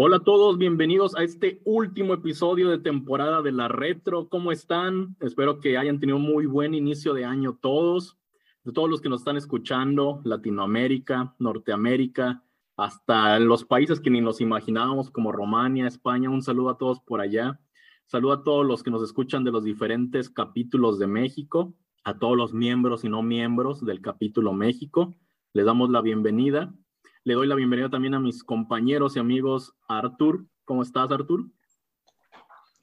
[0.00, 4.28] Hola a todos, bienvenidos a este último episodio de temporada de la Retro.
[4.28, 5.16] ¿Cómo están?
[5.18, 8.16] Espero que hayan tenido muy buen inicio de año todos.
[8.62, 12.44] De todos los que nos están escuchando, Latinoamérica, Norteamérica,
[12.76, 16.30] hasta los países que ni nos imaginábamos como Romania, España.
[16.30, 17.58] Un saludo a todos por allá.
[18.06, 21.74] Saludo a todos los que nos escuchan de los diferentes capítulos de México,
[22.04, 25.16] a todos los miembros y no miembros del capítulo México.
[25.54, 26.72] Les damos la bienvenida
[27.28, 30.46] le doy la bienvenida también a mis compañeros y amigos Artur.
[30.64, 31.44] ¿Cómo estás, Artur?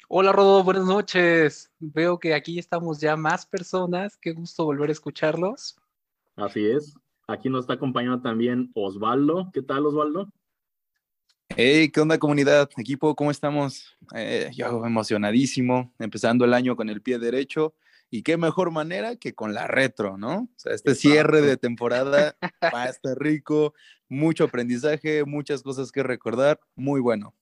[0.08, 1.72] Hola, Rodo, buenas noches.
[1.80, 4.16] Veo que aquí estamos ya más personas.
[4.18, 5.76] Qué gusto volver a escucharlos.
[6.36, 6.94] Así es.
[7.28, 9.50] Aquí nos está acompañando también Osvaldo.
[9.52, 10.30] ¿Qué tal, Osvaldo?
[11.50, 12.70] Hey, ¿qué onda comunidad?
[12.78, 13.98] Equipo, ¿cómo estamos?
[14.16, 17.74] Eh, yo emocionadísimo, empezando el año con el pie derecho
[18.10, 20.42] y qué mejor manera que con la retro, ¿no?
[20.42, 22.38] O sea, este cierre de temporada
[22.74, 23.74] va a estar rico,
[24.08, 27.34] mucho aprendizaje, muchas cosas que recordar, muy bueno.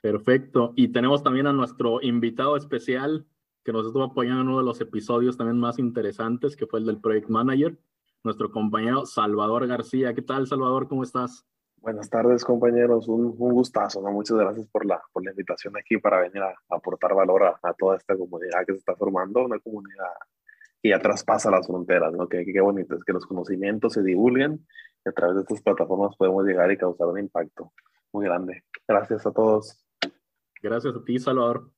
[0.00, 0.72] Perfecto.
[0.76, 3.26] Y tenemos también a nuestro invitado especial
[3.64, 6.86] que nos estuvo apoyando en uno de los episodios también más interesantes, que fue el
[6.86, 7.78] del Project Manager,
[8.22, 10.12] nuestro compañero Salvador García.
[10.14, 10.88] ¿Qué tal, Salvador?
[10.88, 11.46] ¿Cómo estás?
[11.84, 13.08] Buenas tardes, compañeros.
[13.08, 14.10] Un, un, gustazo, ¿no?
[14.10, 17.74] Muchas gracias por la, por la invitación aquí para venir a, aportar valor a, a,
[17.74, 20.14] toda esta comunidad que se está formando, una comunidad
[20.82, 22.26] que ya traspasa las fronteras, ¿no?
[22.26, 24.66] Qué, qué bonito es que los conocimientos se divulguen
[25.04, 27.70] y a través de estas plataformas podemos llegar y causar un impacto
[28.14, 28.64] muy grande.
[28.88, 29.84] Gracias a todos.
[30.62, 31.70] Gracias a ti, Salvador.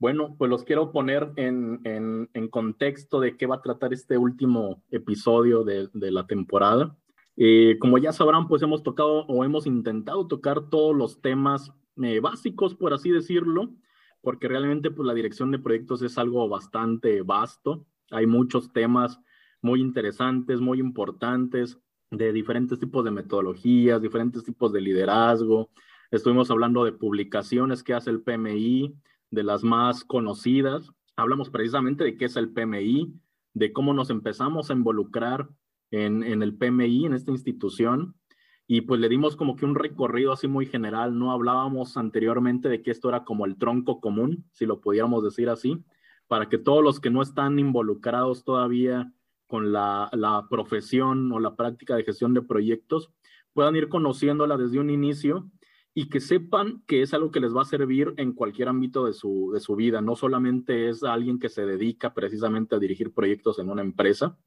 [0.00, 4.18] Bueno, pues los quiero poner en, en, en contexto de qué va a tratar este
[4.18, 6.96] último episodio de, de la temporada.
[7.36, 12.20] Eh, como ya sabrán, pues hemos tocado o hemos intentado tocar todos los temas eh,
[12.20, 13.70] básicos, por así decirlo,
[14.20, 17.86] porque realmente pues la dirección de proyectos es algo bastante vasto.
[18.10, 19.20] Hay muchos temas
[19.62, 21.78] muy interesantes, muy importantes,
[22.10, 25.70] de diferentes tipos de metodologías, diferentes tipos de liderazgo.
[26.10, 28.94] Estuvimos hablando de publicaciones que hace el PMI,
[29.30, 30.92] de las más conocidas.
[31.16, 33.14] Hablamos precisamente de qué es el PMI,
[33.54, 35.48] de cómo nos empezamos a involucrar
[35.92, 38.16] en, el PMI, en esta institución,
[38.66, 42.82] y pues le dimos como que un recorrido así muy general, no hablábamos anteriormente de
[42.82, 45.84] que esto era como el tronco común, si lo pudiéramos decir así,
[46.26, 49.12] para que todos los que no están involucrados todavía
[49.46, 53.12] con la, la profesión o la práctica de gestión de proyectos
[53.52, 55.50] puedan ir conociéndola desde un inicio
[55.92, 59.12] y que sepan que es algo que les va a servir en cualquier ámbito de
[59.12, 60.00] su, de su vida.
[60.00, 64.38] No solamente es alguien que se dedica precisamente a dirigir proyectos en una empresa,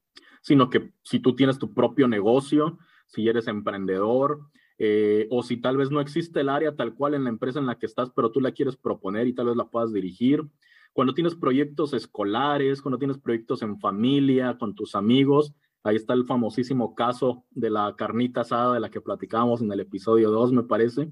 [0.46, 4.46] sino que si tú tienes tu propio negocio, si eres emprendedor,
[4.78, 7.66] eh, o si tal vez no existe el área tal cual en la empresa en
[7.66, 10.44] la que estás, pero tú la quieres proponer y tal vez la puedas dirigir.
[10.92, 15.52] Cuando tienes proyectos escolares, cuando tienes proyectos en familia, con tus amigos,
[15.82, 19.80] ahí está el famosísimo caso de la carnita asada de la que platicábamos en el
[19.80, 21.10] episodio 2, me parece.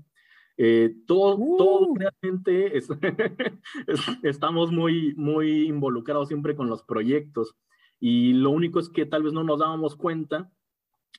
[0.56, 1.56] Eh, todo, uh.
[1.56, 2.89] todo realmente es,
[3.89, 7.56] es, estamos muy, muy involucrados siempre con los proyectos.
[8.07, 10.51] Y lo único es que tal vez no nos dábamos cuenta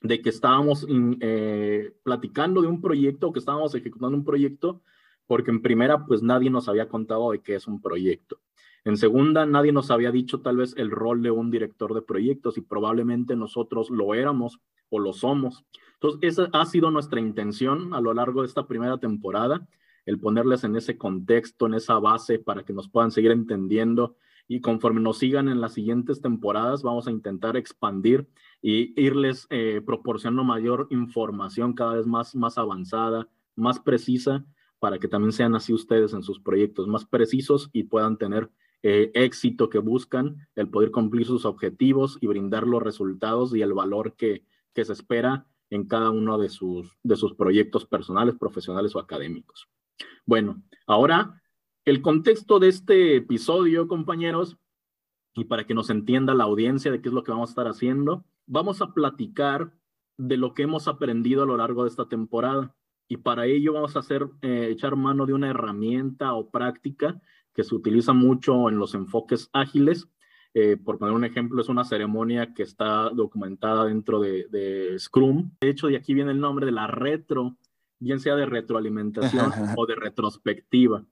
[0.02, 0.86] de que estábamos
[1.20, 4.82] eh, platicando de un proyecto o que estábamos ejecutando un proyecto,
[5.26, 8.38] porque en primera, pues nadie nos había contado de qué es un proyecto.
[8.84, 12.56] En segunda, nadie nos había dicho tal vez el rol de un director de proyectos
[12.56, 15.64] y probablemente nosotros lo éramos o lo somos.
[15.94, 19.66] Entonces, esa ha sido nuestra intención a lo largo de esta primera temporada,
[20.04, 24.14] el ponerles en ese contexto, en esa base para que nos puedan seguir entendiendo
[24.48, 28.28] y conforme nos sigan en las siguientes temporadas, vamos a intentar expandir
[28.62, 34.44] y irles eh, proporcionando mayor información cada vez más, más avanzada, más precisa,
[34.78, 38.50] para que también sean así ustedes en sus proyectos, más precisos y puedan tener
[38.82, 43.72] eh, éxito que buscan, el poder cumplir sus objetivos y brindar los resultados y el
[43.72, 48.94] valor que, que se espera en cada uno de sus, de sus proyectos personales, profesionales
[48.94, 49.68] o académicos.
[50.24, 51.42] Bueno, ahora
[51.86, 54.58] el contexto de este episodio, compañeros,
[55.36, 57.68] y para que nos entienda la audiencia de qué es lo que vamos a estar
[57.68, 59.72] haciendo, vamos a platicar
[60.18, 62.74] de lo que hemos aprendido a lo largo de esta temporada.
[63.06, 67.22] Y para ello vamos a hacer, eh, echar mano de una herramienta o práctica
[67.54, 70.08] que se utiliza mucho en los enfoques ágiles.
[70.54, 75.52] Eh, por poner un ejemplo, es una ceremonia que está documentada dentro de, de Scrum.
[75.60, 77.56] De hecho, de aquí viene el nombre de la retro,
[78.00, 81.04] bien sea de retroalimentación o de retrospectiva.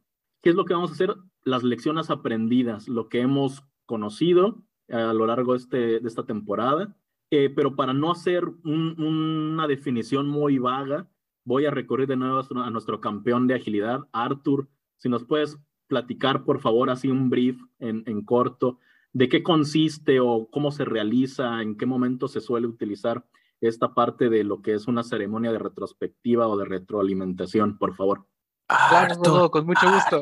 [0.44, 1.16] ¿Qué es lo que vamos a hacer?
[1.42, 6.94] Las lecciones aprendidas, lo que hemos conocido a lo largo de, este, de esta temporada,
[7.30, 11.08] eh, pero para no hacer un, una definición muy vaga,
[11.46, 14.68] voy a recurrir de nuevo a nuestro campeón de agilidad, Arthur.
[14.98, 18.78] Si nos puedes platicar, por favor, así un brief en, en corto,
[19.14, 23.24] de qué consiste o cómo se realiza, en qué momento se suele utilizar
[23.62, 28.26] esta parte de lo que es una ceremonia de retrospectiva o de retroalimentación, por favor.
[28.66, 30.20] Claro, con mucho gusto.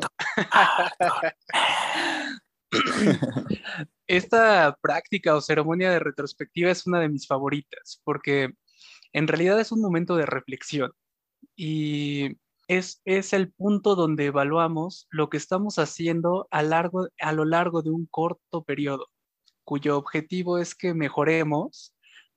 [4.07, 8.53] Esta práctica o ceremonia de retrospectiva es una de mis favoritas porque
[9.13, 10.91] en realidad es un momento de reflexión
[11.55, 12.37] y
[12.67, 17.81] es, es el punto donde evaluamos lo que estamos haciendo a, largo, a lo largo
[17.81, 19.07] de un corto periodo,
[19.63, 21.92] cuyo objetivo es que mejoremos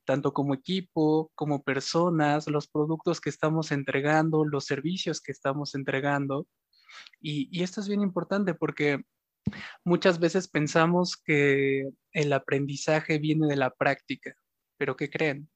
[0.07, 6.47] tanto como equipo, como personas, los productos que estamos entregando, los servicios que estamos entregando.
[7.21, 9.03] Y, esto es bien importante porque
[9.85, 14.35] muchas veces pensamos que el aprendizaje viene de la práctica,
[14.79, 15.51] pero ¿qué creen?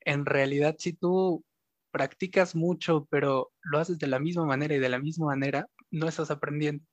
[0.00, 1.44] En realidad, si tú
[1.90, 6.08] practicas mucho, pero lo haces de la misma manera y de la misma manera, no
[6.08, 6.84] estás aprendiendo.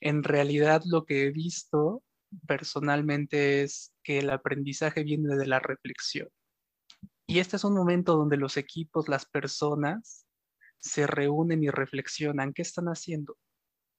[0.00, 2.02] En realidad, lo que he visto
[2.46, 6.28] personalmente es que el aprendizaje viene de la reflexión.
[7.30, 10.26] Y este es un momento donde los equipos, las personas,
[10.78, 13.36] se reúnen y reflexionan qué están haciendo.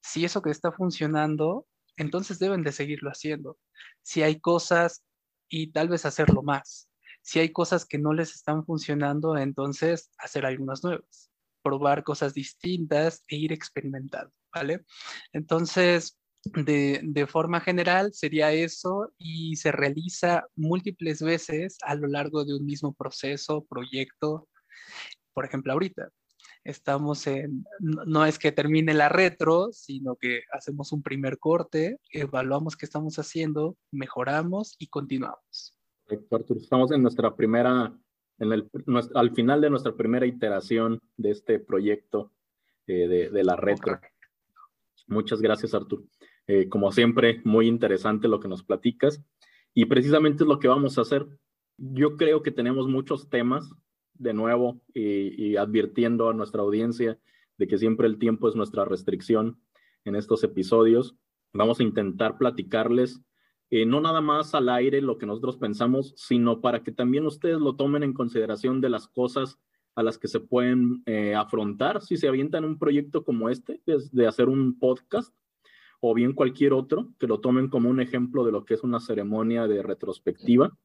[0.02, 3.56] Si eso que está funcionando, entonces deben de seguirlo haciendo.
[4.02, 5.04] Si hay cosas
[5.48, 6.90] y tal vez hacerlo más.
[7.22, 11.30] Si hay cosas que no les están funcionando, entonces hacer algunas nuevas,
[11.62, 14.84] probar cosas distintas e ir experimentando, ¿vale?
[15.32, 22.44] Entonces, de, de, forma general sería eso y se realiza múltiples veces a lo largo
[22.44, 24.48] de un mismo proceso, proyecto.
[25.34, 26.10] Por ejemplo, ahorita
[26.64, 32.76] estamos en, no es que termine la retro, sino que hacemos un primer corte, evaluamos
[32.76, 35.76] qué estamos haciendo, mejoramos y continuamos.
[36.08, 37.96] Estamos en nuestra primera,
[38.38, 38.70] en el,
[39.14, 42.32] al final de nuestra primera iteración de este proyecto
[42.86, 44.00] eh, de, de, la retro.
[45.06, 46.04] Muchas gracias, Artur.
[46.46, 49.22] Eh, como siempre, muy interesante lo que nos platicas
[49.74, 51.26] y precisamente es lo que vamos a hacer.
[51.76, 53.72] Yo creo que tenemos muchos temas,
[54.14, 57.18] de nuevo, y, advirtiendo a nuestra audiencia
[57.56, 59.60] de que siempre el tiempo es nuestra restricción
[60.04, 61.16] en estos episodios.
[61.52, 63.22] Vamos a intentar platicarles
[63.70, 67.60] eh, no nada más al aire lo que nosotros pensamos, sino para que también ustedes
[67.60, 69.60] lo tomen en consideración de las cosas
[69.94, 74.26] a las que se pueden eh, afrontar si se avientan un proyecto como este, de,
[74.26, 75.32] hacer un podcast,
[76.00, 79.00] o bien cualquier otro, que lo tomen como un ejemplo de lo que es una
[79.00, 80.76] ceremonia de retrospectiva,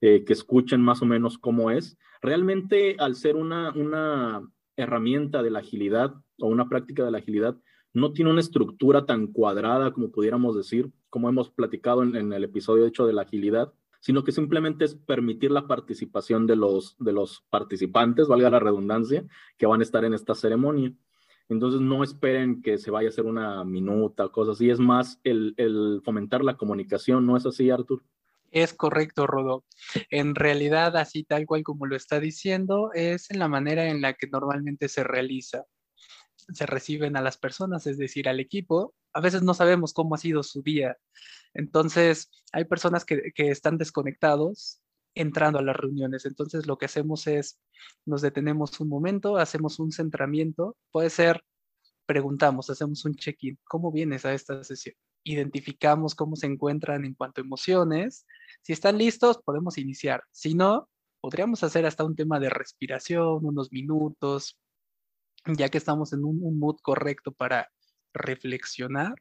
[0.00, 1.96] eh, que escuchen más o menos cómo es.
[2.20, 7.56] Realmente, al ser una, una herramienta de la agilidad o una práctica de la agilidad,
[7.94, 12.44] no tiene una estructura tan cuadrada como pudiéramos decir, como hemos platicado en, en el
[12.44, 17.12] episodio hecho de la agilidad, sino que simplemente es permitir la participación de los, de
[17.12, 19.24] los participantes, valga la redundancia,
[19.56, 20.92] que van a estar en esta ceremonia.
[21.48, 25.54] Entonces no esperen que se vaya a hacer una minuta, cosas así, es más el,
[25.56, 28.02] el fomentar la comunicación, ¿no es así, Artur?
[28.50, 29.64] Es correcto, Rodo.
[30.10, 34.14] En realidad, así tal cual como lo está diciendo, es en la manera en la
[34.14, 35.64] que normalmente se realiza
[36.52, 40.18] se reciben a las personas, es decir, al equipo, a veces no sabemos cómo ha
[40.18, 40.96] sido su día.
[41.54, 44.80] Entonces, hay personas que, que están desconectados
[45.16, 46.26] entrando a las reuniones.
[46.26, 47.58] Entonces, lo que hacemos es,
[48.04, 51.42] nos detenemos un momento, hacemos un centramiento, puede ser,
[52.06, 54.94] preguntamos, hacemos un check-in, ¿cómo vienes a esta sesión?
[55.24, 58.26] Identificamos cómo se encuentran en cuanto a emociones.
[58.62, 60.22] Si están listos, podemos iniciar.
[60.30, 60.88] Si no,
[61.20, 64.58] podríamos hacer hasta un tema de respiración, unos minutos,
[65.46, 67.72] ya que estamos en un, un mood correcto para
[68.12, 69.14] reflexionar,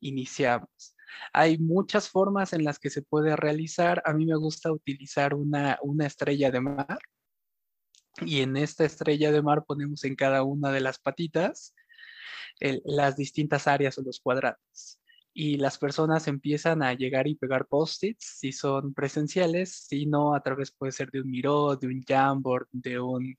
[0.00, 0.96] iniciamos.
[1.32, 4.02] Hay muchas formas en las que se puede realizar.
[4.04, 6.98] A mí me gusta utilizar una, una estrella de mar.
[8.20, 11.74] Y en esta estrella de mar ponemos en cada una de las patitas
[12.84, 14.98] las distintas áreas o los cuadrados.
[15.34, 20.42] Y las personas empiezan a llegar y pegar post-its si son presenciales, si no, a
[20.42, 23.34] través puede ser de un Miro, de un Jamboard, de un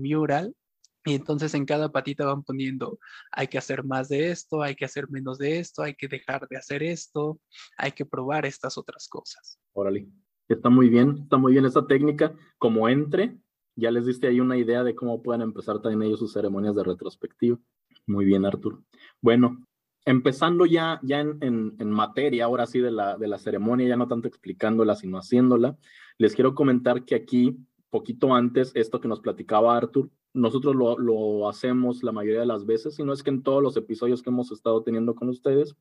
[0.00, 0.54] mural.
[1.04, 2.98] Y entonces en cada patita van poniendo,
[3.32, 6.46] hay que hacer más de esto, hay que hacer menos de esto, hay que dejar
[6.48, 7.40] de hacer esto,
[7.78, 9.58] hay que probar estas otras cosas.
[9.72, 10.06] Órale,
[10.48, 12.34] está muy bien, está muy bien esta técnica.
[12.58, 13.38] Como entre,
[13.76, 16.84] ya les diste ahí una idea de cómo pueden empezar también ellos sus ceremonias de
[16.84, 17.58] retrospectiva.
[18.06, 18.84] Muy bien, Arturo.
[19.22, 19.64] Bueno,
[20.04, 23.96] empezando ya, ya en, en, en, materia, ahora sí, de la, de la ceremonia, ya
[23.96, 25.78] no tanto explicándola, sino haciéndola,
[26.18, 27.56] les quiero comentar que aquí,
[27.88, 32.98] poquito antes, esto que nos platicaba Artur, nosotros lo, hacemos la mayoría de las veces,
[32.98, 35.76] y no es que en todos los episodios que hemos estado teniendo con ustedes,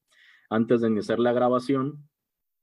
[0.49, 2.09] antes de iniciar la grabación,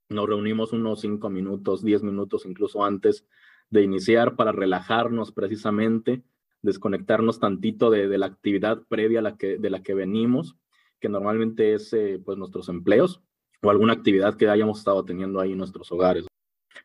[0.09, 3.26] nos reunimos unos cinco minutos, diez minutos incluso antes
[3.71, 6.23] de iniciar para relajarnos precisamente,
[6.62, 10.57] desconectarnos tantito de, de la actividad previa a la que, de la que venimos,
[11.00, 13.23] que normalmente es eh, pues nuestros empleos
[13.62, 16.26] o alguna actividad que hayamos estado teniendo ahí en nuestros hogares.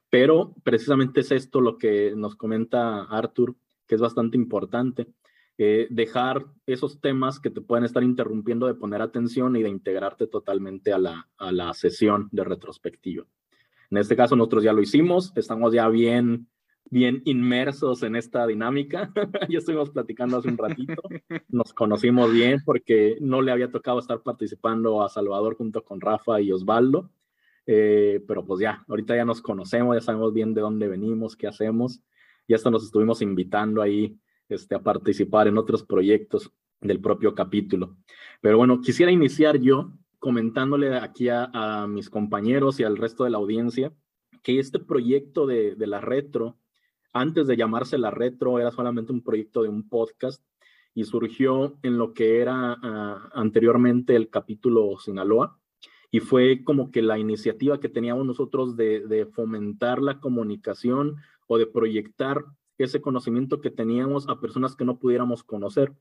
[0.09, 3.55] Pero precisamente es esto lo que nos comenta Arthur
[3.91, 5.07] que es bastante importante.
[5.57, 10.27] eh, dejar esos temas que te pueden estar interrumpiendo de poner atención y de integrarte
[10.27, 13.25] totalmente a la, a la sesión de retrospectiva.
[13.89, 16.47] En este caso nosotros ya lo hicimos, estamos ya bien,
[16.89, 19.11] bien inmersos en esta dinámica.
[19.49, 21.01] ya estuvimos platicando hace un ratito,
[21.49, 26.39] nos conocimos bien porque no le había tocado estar participando a Salvador junto con Rafa
[26.39, 27.11] y Osvaldo.
[27.67, 31.47] Eh, pero pues ya, ahorita ya nos conocemos, ya sabemos bien de dónde venimos, qué
[31.47, 32.01] hacemos.
[32.51, 37.95] Ya hasta nos estuvimos invitando ahí este, a participar en otros proyectos del propio capítulo.
[38.41, 43.37] Pero bueno, quisiera iniciar yo comentándole aquí a, mis compañeros y al resto de la
[43.37, 43.93] audiencia
[44.43, 46.57] que este proyecto de, de, la retro,
[47.13, 50.43] antes de llamarse la retro, era solamente un proyecto de un podcast
[50.93, 55.57] y surgió en lo que era uh, anteriormente el capítulo Sinaloa
[56.11, 61.15] y fue como que la iniciativa que teníamos nosotros de fomentar la comunicación
[61.51, 62.45] o de proyectar
[62.77, 65.93] ese conocimiento que teníamos a personas que no pudiéramos conocer.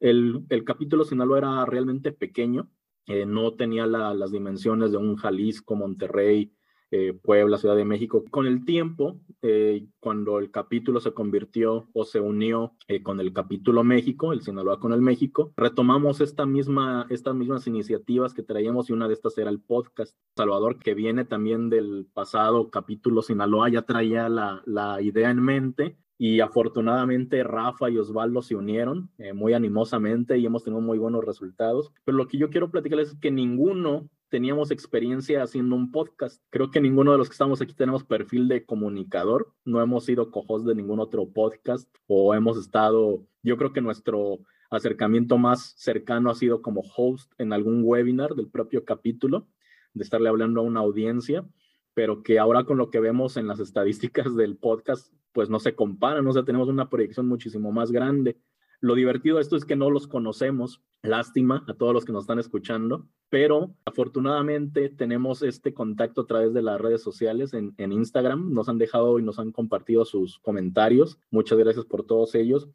[0.00, 2.68] El, el capítulo Sinaloa era realmente pequeño,
[3.06, 6.52] eh, no tenía la, las dimensiones de un Jalisco, Monterrey,
[6.92, 8.24] eh, Puebla, Ciudad de México.
[8.30, 13.32] Con el tiempo, eh, cuando el capítulo se convirtió o se unió eh, con el
[13.32, 18.88] capítulo México, el Sinaloa con el México, retomamos esta misma, estas mismas iniciativas que traíamos
[18.88, 20.16] y una de estas era el podcast.
[20.36, 25.96] Salvador, que viene también del pasado capítulo Sinaloa, ya traía la, la idea en mente
[26.18, 31.92] y afortunadamente Rafa y Osvaldo se unieron muy animosamente y hemos tenido muy buenos resultados.
[32.04, 36.42] Pero lo que yo quiero platicarles es que ninguno teníamos experiencia haciendo un podcast.
[36.50, 39.52] Creo que ninguno de los que estamos aquí tenemos perfil de comunicador.
[39.64, 44.40] No hemos sido cojos de ningún otro podcast o hemos estado, yo creo que nuestro
[44.70, 49.48] acercamiento más cercano ha sido como host en algún webinar del propio capítulo,
[49.94, 51.46] de estarle hablando a una audiencia,
[51.94, 55.74] pero que ahora con lo que vemos en las estadísticas del podcast, pues no se
[55.74, 58.38] comparan, o sea, tenemos una proyección muchísimo más grande.
[58.86, 62.22] Lo divertido de esto es que no los conocemos, lástima a todos los que nos
[62.22, 68.52] están escuchando, pero afortunadamente tenemos este contacto a través de las redes sociales en, Instagram.
[68.52, 71.18] Nos han dejado y nos han compartido sus comentarios.
[71.32, 72.68] Muchas gracias por todos ellos.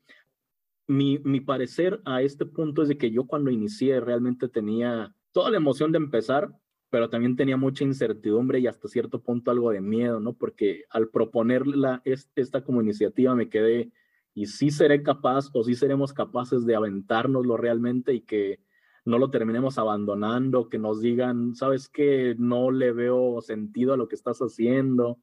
[0.86, 5.50] Mi, mi parecer a este punto es de que yo cuando inicié realmente tenía toda
[5.50, 6.54] la emoción de empezar,
[6.90, 10.34] pero también tenía mucha incertidumbre y hasta cierto punto algo de miedo, ¿no?
[10.34, 13.94] Porque al proponer la, esta como iniciativa me quedé
[14.34, 18.60] y sí seré capaz o sí seremos capaces de aventárnoslo realmente y que
[19.06, 24.08] no lo terminemos abandonando, que nos digan, sabes que no le veo sentido a lo
[24.08, 25.20] que estás haciendo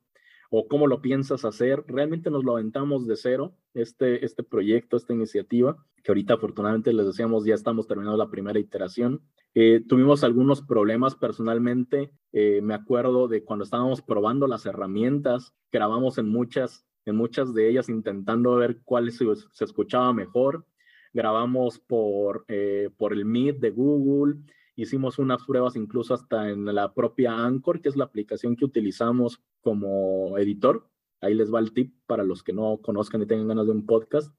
[0.51, 1.85] o cómo lo piensas hacer.
[1.87, 7.07] Realmente nos lo aventamos de cero, este, este proyecto, esta iniciativa, que ahorita afortunadamente les
[7.07, 9.23] decíamos, ya estamos terminando la primera iteración.
[9.55, 16.19] Eh, tuvimos algunos problemas personalmente, eh, me acuerdo de cuando estábamos probando las herramientas, grabamos
[16.19, 19.25] en muchas en muchas de ellas intentando ver cuál se,
[19.61, 20.67] escuchaba mejor.
[21.13, 24.37] Grabamos por, eh, por el Meet de Google,
[24.77, 29.43] hicimos unas pruebas incluso hasta en la propia Anchor, que es la aplicación que utilizamos
[29.61, 30.89] como editor.
[31.21, 33.87] Ahí les va el tip para los que no conozcan y tengan ganas de un
[33.87, 34.33] podcast.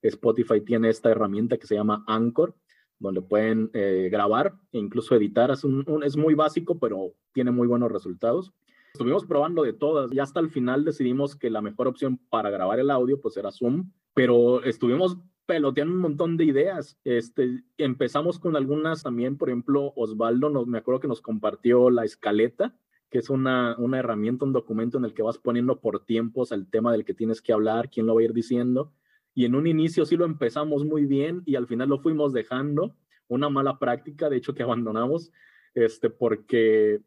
[0.00, 2.54] Spotify tiene esta herramienta que se llama Anchor,
[3.00, 5.50] donde pueden eh, grabar e incluso editar.
[5.50, 8.52] Es muy básico, pero tiene muy buenos resultados.
[8.92, 12.80] Estuvimos probando de todas y hasta el final decidimos que la mejor opción para grabar
[12.80, 16.98] el audio pues era Zoom, pero estuvimos peloteando un montón de ideas.
[17.04, 22.04] Este, empezamos con algunas también, por ejemplo, Osvaldo, nos, me acuerdo que nos compartió la
[22.04, 22.76] escaleta,
[23.10, 26.68] que es una, una herramienta, un documento en el que vas poniendo por tiempos el
[26.68, 28.92] tema del que tienes que hablar, quién lo va a ir diciendo.
[29.34, 32.96] Y en un inicio sí lo empezamos muy bien y al final lo fuimos dejando,
[33.28, 35.32] una mala práctica, de hecho que abandonamos,
[35.74, 37.00] este, porque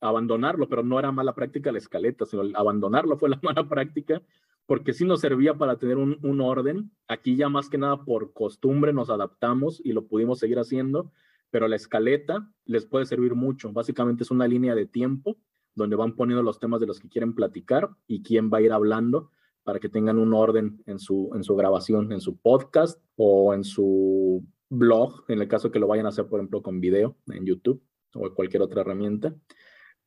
[0.00, 4.22] abandonarlo, pero no era mala práctica la escaleta, sino abandonarlo fue la mala práctica,
[4.66, 6.90] porque sí nos servía para tener un, un, orden.
[7.08, 11.12] Aquí ya más que nada por costumbre nos adaptamos y lo pudimos seguir haciendo,
[11.50, 13.72] pero la escaleta les puede servir mucho.
[13.72, 15.36] Básicamente es una línea de tiempo
[15.74, 18.72] donde van poniendo los temas de los que quieren platicar y quién va a ir
[18.72, 19.30] hablando
[19.62, 23.64] para que tengan un orden en su, en su grabación, en su podcast o en
[23.64, 27.44] su blog, en el caso que lo vayan a hacer, por ejemplo, con video en
[27.44, 27.82] YouTube
[28.14, 29.34] o cualquier otra herramienta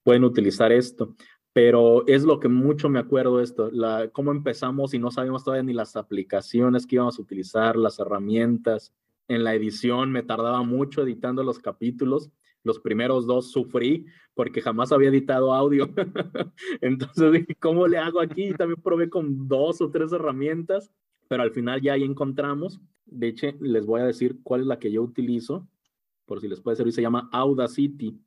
[0.03, 1.15] pueden utilizar esto.
[1.53, 5.63] Pero es lo que mucho me acuerdo esto, la, cómo empezamos y no sabíamos todavía
[5.63, 8.91] ni las aplicaciones que íbamos a utilizar, las herramientas.
[9.27, 12.31] En la edición me tardaba mucho editando los capítulos.
[12.63, 15.89] Los primeros dos sufrí porque jamás había editado audio.
[16.81, 18.53] Entonces dije, ¿cómo le hago aquí?
[18.53, 20.91] También probé con dos o tres herramientas,
[21.27, 22.81] pero al final ya ahí encontramos.
[23.05, 25.67] De hecho, les voy a decir cuál es la que yo utilizo,
[26.25, 26.93] por si les puede servir.
[26.93, 28.19] Se llama Audacity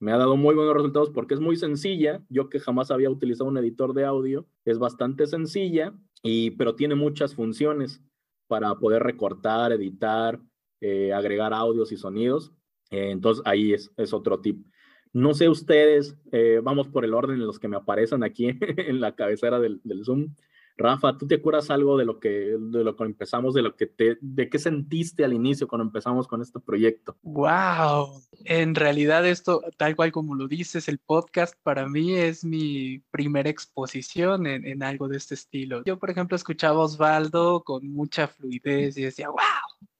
[0.00, 2.24] me ha dado muy buenos resultados porque es muy sencilla.
[2.30, 6.94] Yo que jamás había utilizado un editor de audio, es bastante sencilla, y, pero tiene
[6.94, 8.02] muchas funciones.
[8.48, 10.40] para poder recortar, editar,
[10.80, 12.52] eh, agregar audios y sonidos.
[12.90, 14.66] Eh, entonces ahí es, es, otro tip.
[15.12, 19.00] No sé ustedes, eh, vamos por el orden en los que me aparecen aquí en
[19.00, 20.34] la cabecera del, del Zoom.
[20.80, 23.86] Rafa, ¿tú te acuerdas algo de lo que, de lo que empezamos, de lo que
[23.86, 27.16] te, de qué sentiste al inicio cuando empezamos con este proyecto?
[27.22, 33.00] Wow, en realidad esto, tal cual como lo dices, el podcast para mí es mi
[33.10, 35.84] primera exposición en, en algo de este estilo.
[35.84, 39.38] Yo, por ejemplo, escuchaba a Osvaldo con mucha fluidez y decía, wow,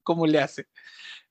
[0.02, 0.66] ¿cómo le hace?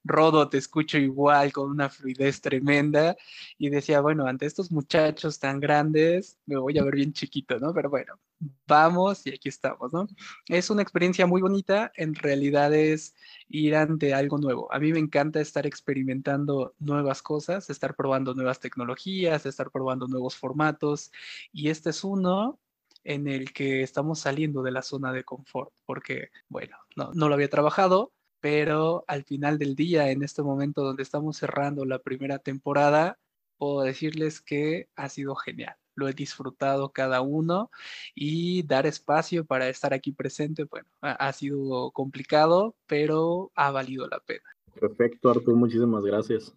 [0.03, 3.15] Rodo, te escucho igual, con una fluidez tremenda.
[3.57, 7.73] Y decía, bueno, ante estos muchachos tan grandes, me voy a ver bien chiquito, ¿no?
[7.73, 8.19] Pero bueno,
[8.67, 10.07] vamos y aquí estamos, ¿no?
[10.47, 13.15] Es una experiencia muy bonita, en realidad es
[13.49, 14.71] ir ante algo nuevo.
[14.71, 20.35] A mí me encanta estar experimentando nuevas cosas, estar probando nuevas tecnologías, estar probando nuevos
[20.35, 21.11] formatos.
[21.51, 22.59] Y este es uno
[23.03, 27.35] en el que estamos saliendo de la zona de confort, porque, bueno, no, no lo
[27.35, 28.11] había trabajado,
[28.41, 33.19] pero al final del día, en este momento donde estamos cerrando la primera temporada,
[33.57, 35.75] puedo decirles que ha sido genial.
[35.95, 37.69] Lo he disfrutado cada uno
[38.15, 44.19] y dar espacio para estar aquí presente, bueno, ha sido complicado, pero ha valido la
[44.19, 44.45] pena.
[44.79, 46.55] Perfecto, Artur, muchísimas gracias.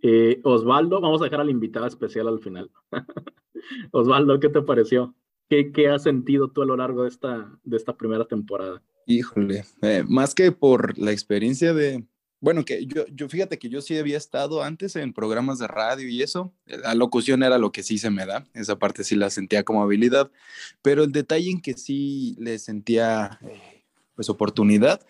[0.00, 2.70] Eh, Osvaldo, vamos a dejar al invitado especial al final.
[3.92, 5.14] Osvaldo, ¿qué te pareció?
[5.48, 8.82] ¿Qué, ¿Qué, has sentido tú a lo largo de esta, de esta primera temporada?
[9.10, 12.04] Híjole, eh, más que por la experiencia de,
[12.40, 16.06] bueno, que yo, yo fíjate que yo sí había estado antes en programas de radio
[16.06, 19.30] y eso, la locución era lo que sí se me da, esa parte sí la
[19.30, 20.30] sentía como habilidad,
[20.82, 23.82] pero el detalle en que sí le sentía eh,
[24.14, 25.00] pues oportunidad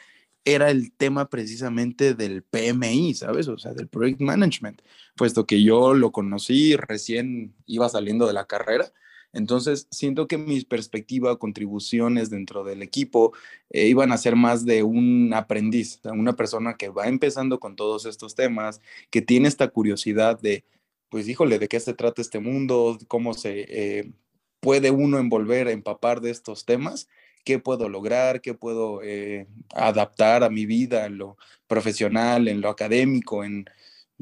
[0.45, 3.49] era el tema precisamente del PMI, ¿sabes?
[3.49, 4.81] O sea, del Project Management,
[5.17, 8.93] puesto que yo lo conocí recién iba saliendo de la carrera
[9.33, 13.33] entonces, siento que mis perspectivas, contribuciones dentro del equipo
[13.71, 18.07] eh, iban a ser más de un aprendiz, una persona que va empezando con todos
[18.07, 20.65] estos temas, que tiene esta curiosidad de,
[21.11, 22.99] pues, híjole, ¿de qué se trata este mundo?
[23.09, 24.13] ¿Cómo se eh,
[24.61, 27.09] puede uno envolver, empapar de estos temas?
[27.45, 28.41] ¿Qué puedo lograr?
[28.41, 31.37] ¿Qué puedo eh, adaptar a mi vida en lo
[31.67, 33.67] profesional, en lo académico, en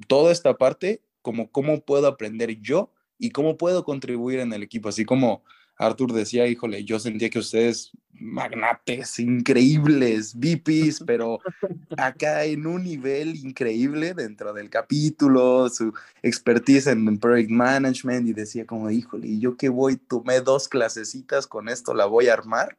[0.08, 1.02] toda esta parte?
[1.22, 4.88] Como cómo puedo aprender yo y cómo puedo contribuir en el equipo.
[4.88, 5.42] Así como
[5.78, 11.38] Arthur decía, híjole, yo sentía que ustedes, magnates, increíbles, VPs, pero
[11.96, 18.64] acá en un nivel increíble dentro del capítulo, su expertise en project management y decía
[18.66, 19.96] como, híjole, ¿y yo qué voy?
[19.96, 22.78] Tomé dos clasecitas con esto, la voy a armar.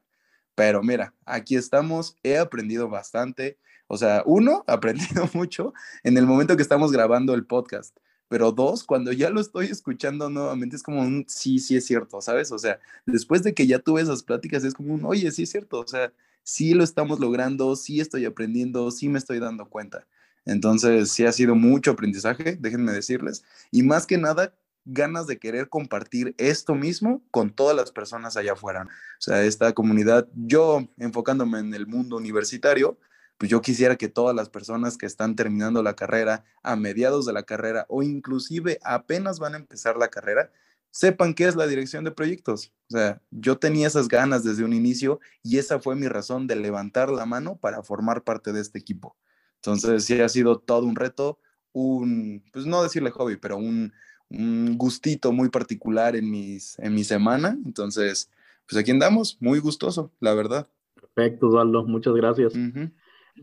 [0.55, 3.59] Pero mira, aquí estamos, he aprendido bastante.
[3.85, 5.73] O sea, uno, aprendido mucho
[6.03, 7.95] en el momento que estamos grabando el podcast
[8.27, 12.21] pero dos, cuando ya lo estoy escuchando nuevamente es como un sí, sí es cierto,
[12.21, 12.51] ¿sabes?
[12.51, 15.51] O sea, después de que ya tuve esas pláticas es como un, oye, sí es
[15.51, 16.11] cierto, o sea,
[16.43, 20.05] sí lo estamos logrando, sí estoy aprendiendo, sí me estoy dando cuenta.
[20.45, 24.53] Entonces, sí ha sido mucho aprendizaje, déjenme decirles, y más que nada,
[24.85, 28.83] ganas de querer compartir esto mismo con todas las personas allá afuera.
[28.83, 32.97] O sea, esta comunidad, yo enfocándome en el mundo universitario,
[33.37, 37.33] pues yo quisiera que todas las personas que están terminando la carrera, a mediados de
[37.33, 40.51] la carrera o inclusive apenas van a empezar la carrera,
[40.91, 42.73] sepan qué es la dirección de proyectos.
[42.89, 46.55] O sea, yo tenía esas ganas desde un inicio y esa fue mi razón de
[46.55, 49.15] levantar la mano para formar parte de este equipo.
[49.57, 51.39] Entonces, sí ha sido todo un reto,
[51.73, 53.93] un, pues no decirle hobby, pero un,
[54.29, 57.57] un gustito muy particular en, mis, en mi semana.
[57.65, 58.31] Entonces,
[58.67, 60.67] pues aquí andamos, muy gustoso, la verdad.
[60.95, 62.53] Perfecto, Osvaldo, muchas gracias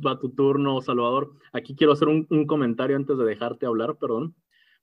[0.04, 1.32] va tu turno, Salvador.
[1.52, 4.34] Aquí quiero hacer un, comentario antes de dejarte hablar, perdón,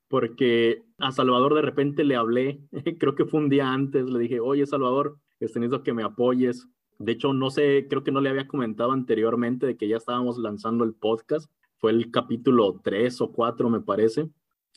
[0.08, 2.60] porque a Salvador de repente le hablé,
[2.98, 6.68] creo que fue un día antes, le dije, oye, Salvador, necesito que me apoyes.
[6.98, 10.38] De hecho, no sé, creo que no le había comentado anteriormente de que ya estábamos
[10.38, 11.50] lanzando el podcast.
[11.78, 14.28] Fue el capítulo 3 o 4, me parece.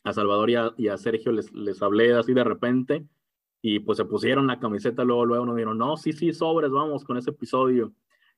[0.04, 3.06] A Salvador y a, Sergio les, les hablé así de repente
[3.68, 7.04] y pues se pusieron la camiseta, luego, luego nos dijeron, no, sí, sí, sobres, vamos
[7.04, 7.92] con ese episodio.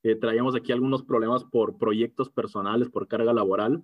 [0.04, 3.84] Eh, traíamos aquí algunos problemas por proyectos personales, por carga laboral,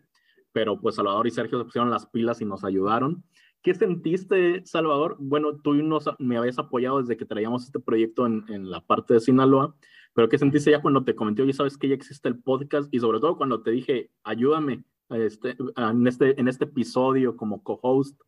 [0.52, 3.24] pero pues Salvador y Sergio se pusieron las pilas y nos ayudaron.
[3.62, 5.16] ¿Qué sentiste, Salvador?
[5.20, 9.14] Bueno, tú nos, me habías apoyado desde que traíamos este proyecto en, en la parte
[9.14, 9.76] de Sinaloa,
[10.14, 12.94] pero ¿qué sentiste ya cuando te comenté, oye, sabes que ya existe el podcast?
[12.94, 18.20] Y sobre todo cuando te dije, ayúdame este, en, este, en este episodio como co-host,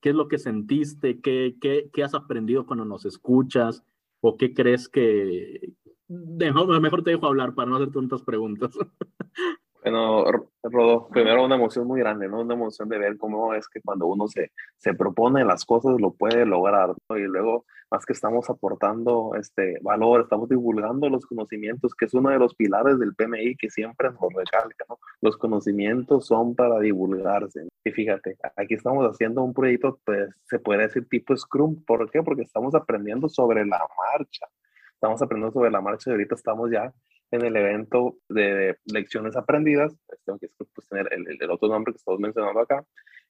[0.00, 1.20] ¿qué es lo que sentiste?
[1.20, 3.84] ¿Qué, qué, ¿Qué has aprendido cuando nos escuchas?
[4.20, 5.72] ¿O qué crees que,
[6.08, 8.70] mejor te dejo hablar para no hacer tantas preguntas.
[9.86, 10.24] Bueno,
[10.64, 12.40] Rodo, primero una emoción muy grande, ¿no?
[12.40, 16.10] Una emoción de ver cómo es que cuando uno se, se propone las cosas lo
[16.10, 17.16] puede lograr, ¿no?
[17.16, 22.30] Y luego, más que estamos aportando este valor, estamos divulgando los conocimientos, que es uno
[22.30, 24.98] de los pilares del PMI que siempre nos recalca, ¿no?
[25.20, 27.68] Los conocimientos son para divulgarse.
[27.84, 31.84] Y fíjate, aquí estamos haciendo un proyecto, pues se puede decir tipo Scrum.
[31.84, 32.24] ¿Por qué?
[32.24, 34.48] Porque estamos aprendiendo sobre la marcha.
[34.96, 36.90] Estamos aprendiendo sobre la marcha y ahorita estamos ya
[37.30, 41.92] en el evento de lecciones aprendidas, este, aunque es pues, tener el, el, otro nombre
[41.92, 42.82] que estamos mencionando acá,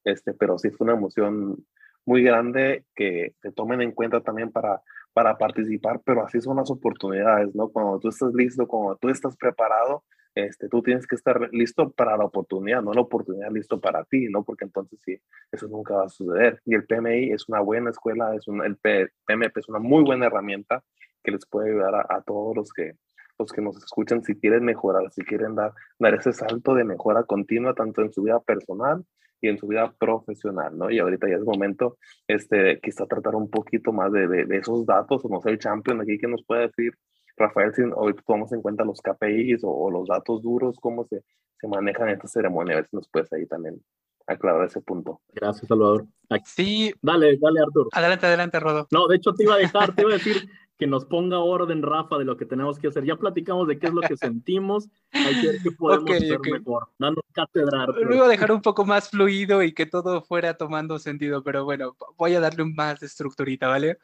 [0.05, 1.57] este, pero sí fue una emoción
[2.05, 4.81] muy grande que te tomen en cuenta también para,
[5.13, 7.69] para participar, pero así son las oportunidades, ¿no?
[7.71, 10.05] Cuando tú estás listo, cuando tú estás preparado,
[10.37, 14.29] este, tú tienes que estar listo para la oportunidad, no la oportunidad listo para ti,
[14.29, 14.45] ¿no?
[14.45, 15.19] Porque entonces sí,
[15.51, 16.61] eso nunca va a suceder.
[16.65, 20.27] Y el PMI es una buena escuela, es un, el PMP es una muy buena
[20.27, 20.85] herramienta
[21.27, 22.93] que les puede ayudar a, a todos los que,
[23.37, 27.25] los que nos escuchan, si quieren mejorar, si quieren dar, dar ese salto de mejora
[27.25, 29.05] continua, tanto en su vida personal
[29.41, 30.89] y en su vida profesional, ¿no?
[30.89, 35.25] Y ahorita ya es momento, este, quizá tratar un poquito más de, de, esos datos,
[35.25, 36.95] o no sé, el champion aquí que nos puede decir,
[37.37, 41.23] Rafael, si hoy tomamos en cuenta los KPIs o, los datos duros, cómo se,
[41.61, 43.83] se manejan en esta ceremonia, a ver si nos puedes ahí también
[44.27, 45.21] aclarar ese punto.
[45.35, 46.07] Gracias, Salvador.
[46.45, 46.93] Sí.
[47.03, 47.89] Dale, dale, Arturo.
[47.93, 48.89] Adelante, adelante, Rodo.
[48.91, 50.37] No, de hecho te iba a dejar, te iba a decir,
[50.79, 53.05] que nos ponga orden, Rafa, de lo que tenemos que hacer.
[53.05, 56.89] Ya platicamos de qué es lo que sentimos, hay que ver qué podemos hacer mejor.
[56.99, 57.87] Danos cátedra.
[57.87, 61.65] Lo iba a dejar un poco más fluido y que todo fuera tomando sentido, pero
[61.65, 63.99] bueno, voy a darle más estructurita, ¿vale?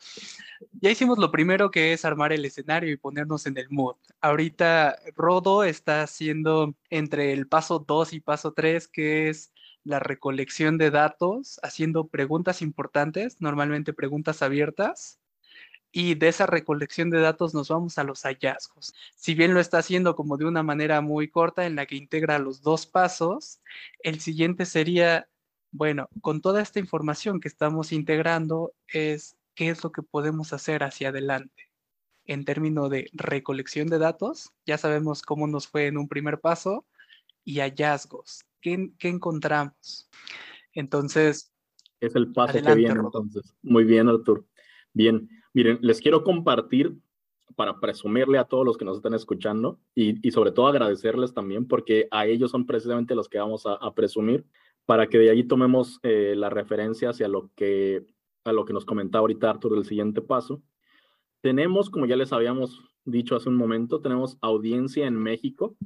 [0.81, 3.97] Ya hicimos lo primero que es armar el escenario y ponernos en el mood.
[4.21, 9.53] Ahorita Rodo está haciendo entre el paso 2 y paso 3, que es
[9.85, 15.19] la recolección de datos, haciendo preguntas importantes, normalmente preguntas abiertas,
[15.93, 18.95] y de esa recolección de datos nos vamos a los hallazgos.
[19.15, 22.39] Si bien lo está haciendo como de una manera muy corta en la que integra
[22.39, 23.61] los dos pasos,
[24.03, 25.29] el siguiente sería,
[25.71, 30.83] bueno, con toda esta información que estamos integrando es qué es lo que podemos hacer
[30.83, 31.69] hacia adelante.
[32.25, 36.87] En términos de recolección de datos, ya sabemos cómo nos fue en un primer paso
[37.45, 38.45] y hallazgos.
[38.63, 40.09] ¿Qué, qué encontramos?
[40.73, 41.53] Entonces...
[42.01, 43.55] Es el paso que viene entonces.
[43.63, 44.47] Muy bien, Artur.
[44.95, 46.97] Bien, Miren, les quiero compartir
[47.57, 52.09] para presumirle a todos los que nos están escuchando y, sobre todo agradecerles también porque
[52.11, 54.47] a ellos son precisamente los que vamos a, presumir
[54.87, 58.07] para que de allí tomemos eh, la referencia hacia lo que,
[58.45, 60.63] a lo que nos comentaba ahorita Arthur del siguiente paso.
[61.43, 65.77] Tenemos, como ya les habíamos dicho hace un momento, tenemos audiencia en México,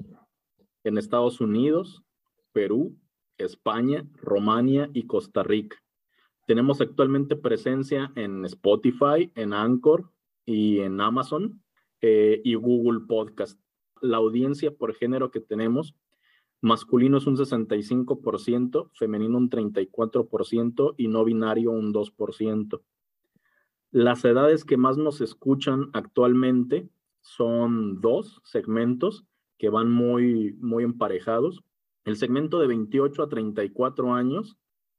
[0.85, 2.05] en Estados Unidos,
[2.53, 2.97] Perú,
[3.38, 5.77] España, Romania y Costa Rica.
[6.47, 10.11] Tenemos actualmente presencia en Spotify, en Anchor
[10.45, 11.61] y en Amazon
[12.01, 13.61] eh, y Google Podcast.
[14.01, 15.97] La audiencia por género que tenemos,
[16.61, 22.81] masculino es un 65%, femenino un 34% y no binario un 2%.
[23.91, 26.89] Las edades que más nos escuchan actualmente
[27.23, 29.25] son dos segmentos
[29.59, 31.65] que van muy, muy emparejados.
[32.05, 34.57] El segmento de 28 a 34 años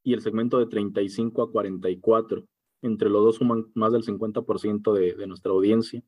[0.08, 2.46] y el segmento de 35 a 44.
[2.82, 6.02] Entre los dos suman más del 50% de, de nuestra audiencia.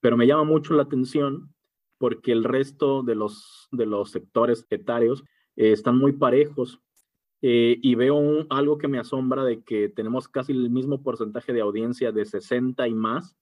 [0.00, 1.52] Pero me llama mucho la atención
[1.98, 5.24] porque el resto de los, de los sectores etarios
[5.56, 6.80] eh, están muy parejos.
[7.42, 11.60] Eh, y veo algo que me asombra de que tenemos casi el mismo porcentaje de
[11.60, 13.36] audiencia de 60 y más,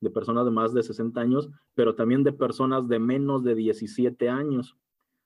[0.00, 4.28] de personas de más de 60 años, pero también de personas de menos de 17
[4.28, 4.76] años.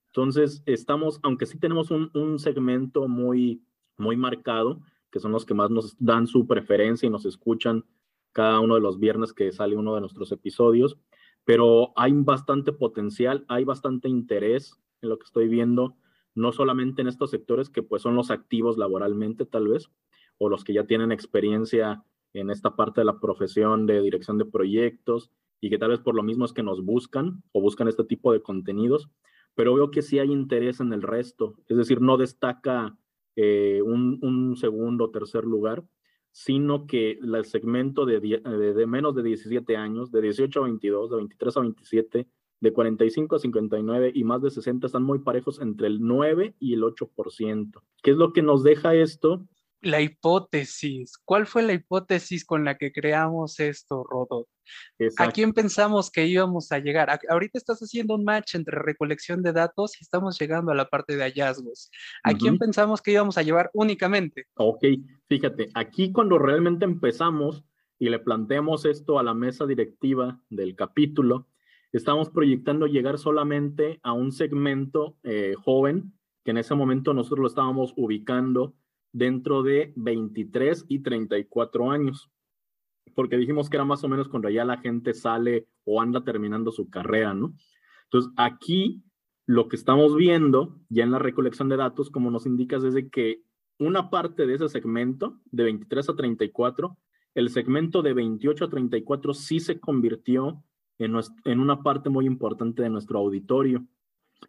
[0.07, 3.63] Entonces, estamos, aunque sí tenemos un, un segmento muy,
[4.01, 7.85] muy marcado, que son los que más nos dan su preferencia y nos escuchan
[8.33, 10.99] cada uno de los viernes que sale uno de nuestros episodios,
[11.45, 15.97] pero hay bastante potencial, hay bastante interés en lo que estoy viendo,
[16.35, 19.91] no solamente en estos sectores que pues son los activos laboralmente tal vez,
[20.39, 24.45] o los que ya tienen experiencia en esta parte de la profesión de dirección de
[24.45, 28.05] proyectos y que tal vez por lo mismo es que nos buscan o buscan este
[28.05, 29.11] tipo de contenidos,
[29.55, 32.97] pero veo que sí hay interés en el resto, es decir, no destaca
[33.43, 35.83] eh, un, segundo o tercer lugar,
[36.31, 41.17] sino que el segmento de, de, menos de 17 años, de 18 a 22, de
[41.17, 42.29] 23 a 27,
[42.61, 46.75] de 45 a 59 y más de 60 están muy parejos entre el 9 y
[46.75, 47.83] el 8%.
[48.03, 49.47] ¿Qué es lo que nos deja esto?
[49.83, 51.19] La hipótesis.
[51.25, 54.47] ¿Cuál fue la hipótesis con la que creamos esto, Rodot?
[55.19, 57.11] ¿A quién pensamos que íbamos a llegar?
[57.29, 61.17] ahorita estás haciendo un match entre recolección de datos y estamos llegando a la parte
[61.17, 61.91] de hallazgos.
[62.23, 64.47] ¿A quién pensamos que íbamos a llevar únicamente?
[64.55, 64.85] Ok,
[65.29, 67.65] fíjate, aquí cuando realmente empezamos
[67.99, 71.49] y le planteamos esto a la mesa directiva del capítulo,
[71.93, 76.13] estábamos proyectando llegar solamente a un segmento eh, joven,
[76.45, 78.75] que en ese momento nosotros lo estábamos ubicando
[79.13, 82.31] dentro de 23 y 34 años,
[83.15, 86.71] porque dijimos que era más o menos cuando ya la gente sale o anda terminando
[86.71, 87.55] su carrera, ¿no?
[88.05, 89.03] Entonces, aquí
[89.47, 93.09] lo que estamos viendo ya en la recolección de datos, como nos indicas, es de
[93.09, 93.43] que
[93.79, 96.97] una parte de ese segmento, de 23 a 34,
[97.35, 100.63] el segmento de 28 a 34 sí se convirtió
[100.99, 103.87] en, en una parte muy importante de nuestro auditorio.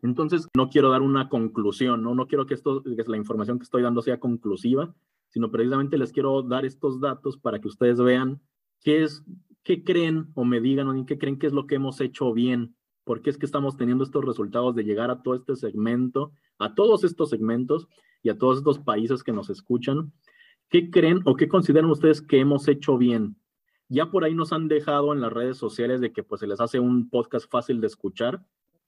[0.01, 2.15] Entonces, no quiero dar una conclusión, ¿no?
[2.15, 4.93] No quiero que, esto, que la información que estoy dando sea conclusiva,
[5.30, 8.41] sino precisamente les quiero dar estos datos para que ustedes vean
[8.82, 9.23] qué es,
[9.63, 12.75] qué creen o me digan o qué creen que es lo que hemos hecho bien,
[13.04, 16.75] por qué es que estamos teniendo estos resultados de llegar a todo este segmento, a
[16.75, 17.88] todos estos segmentos
[18.23, 20.12] y a todos estos países que nos escuchan.
[20.69, 23.36] ¿Qué creen o qué consideran ustedes que hemos hecho bien?
[23.89, 26.62] Ya por ahí nos han dejado en las redes sociales de que pues se les
[26.62, 28.41] hace un podcast fácil de escuchar,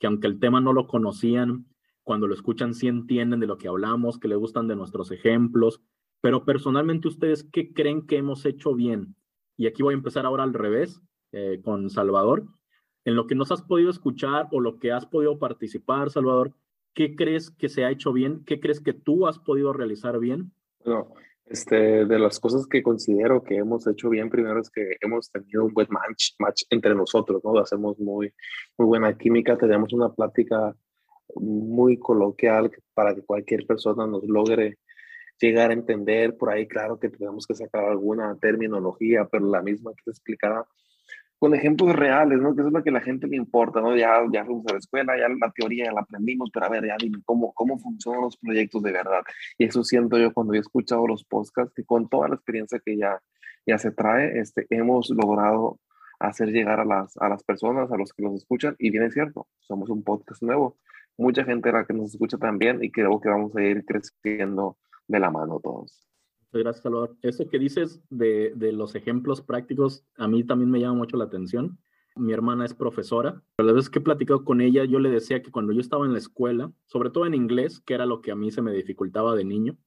[0.03, 1.65] que aunque el tema no lo conocían,
[2.03, 5.81] cuando lo escuchan sí entienden de lo que hablamos, que le gustan de nuestros ejemplos,
[6.19, 9.15] pero personalmente ustedes, ¿qué creen que hemos hecho bien?
[9.55, 12.45] Y aquí voy a empezar ahora al revés, eh, con Salvador.
[13.05, 16.53] En lo que nos has podido escuchar o lo que has podido participar, Salvador,
[16.93, 18.43] ¿qué crees que se ha hecho bien?
[18.43, 20.51] ¿Qué crees que tú has podido realizar bien?
[20.83, 21.13] No,
[21.53, 25.65] este, de las cosas que considero que hemos hecho bien, primero es que hemos tenido
[25.65, 27.59] un buen match, match entre nosotros, ¿no?
[27.59, 28.33] Hacemos muy,
[28.75, 30.75] muy buena química, tenemos una plática
[31.35, 34.79] muy coloquial para que cualquier persona nos logre
[35.39, 36.35] llegar a entender.
[36.37, 40.65] Por ahí, claro que tenemos que sacar alguna terminología, pero la misma que explicada
[41.43, 42.55] con ejemplos reales, ¿no?
[42.55, 43.97] Que eso es lo que a la gente le importa, ¿no?
[43.97, 46.85] Ya, ya fuimos a la escuela, ya la teoría ya la aprendimos, pero a ver,
[46.87, 49.23] ya dime cómo, cómo funcionan los proyectos de verdad.
[49.57, 52.95] Y eso siento yo cuando he escuchado los podcasts, que con toda la experiencia que
[52.95, 53.21] ya,
[53.65, 55.81] ya se trae, este, hemos logrado
[56.17, 59.49] hacer llegar a las, a las personas, a los que nos escuchan, y bien cierto,
[59.59, 60.77] somos un podcast nuevo.
[61.17, 64.77] Mucha gente era que nos escucha también y creo que vamos a ir creciendo
[65.09, 66.07] de la mano todos.
[66.59, 67.15] Gracias, Salvador.
[67.21, 71.79] Eso que dices de, los ejemplos prácticos, a mí también me llama mucho la atención.
[72.15, 73.41] Mi hermana es profesora.
[73.55, 76.05] Pero las veces que he platicado con ella, yo le decía que cuando yo estaba
[76.05, 78.71] en la escuela, sobre todo en inglés, que era lo que a mí se me
[78.71, 79.77] dificultaba de niño,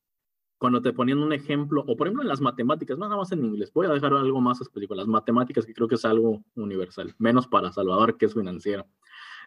[0.59, 3.71] cuando te ponían un ejemplo, o por ejemplo en las matemáticas, nada más en inglés,
[3.73, 7.47] voy a dejar algo más específico, las matemáticas, que creo que es algo universal, menos
[7.47, 8.87] para Salvador, que es financiero.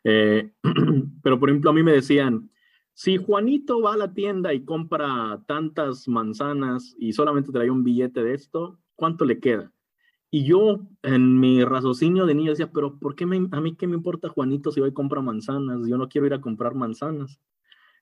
[0.04, 0.54] Eh,
[1.24, 2.52] pero por ejemplo, a mí me decían,
[3.00, 8.22] si Juanito va a la tienda y compra tantas manzanas y solamente trae un billete
[8.22, 9.72] de esto, ¿cuánto le queda?
[10.30, 13.96] Y yo en mi raciocinio de niño decía, pero ¿por qué a mí qué me
[13.96, 15.88] importa Juanito si va y compra manzanas?
[15.88, 17.40] Yo no quiero ir a comprar manzanas.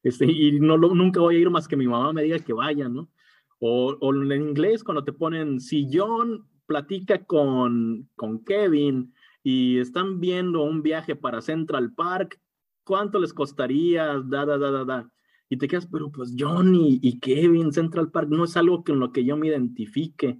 [0.01, 2.89] Este, y no, nunca voy a ir más que mi mamá me diga que vaya,
[2.89, 3.07] ¿no?
[3.59, 10.19] O, o en inglés cuando te ponen, si John platica con, con Kevin y están
[10.19, 12.39] viendo un viaje para Central Park,
[12.87, 14.19] ¿cuánto les costaría?
[14.25, 15.11] Da, da, da, da, da.
[15.49, 19.11] Y te quedas, pero pues Johnny y Kevin, Central Park, no es algo con lo
[19.11, 20.39] que yo me identifique.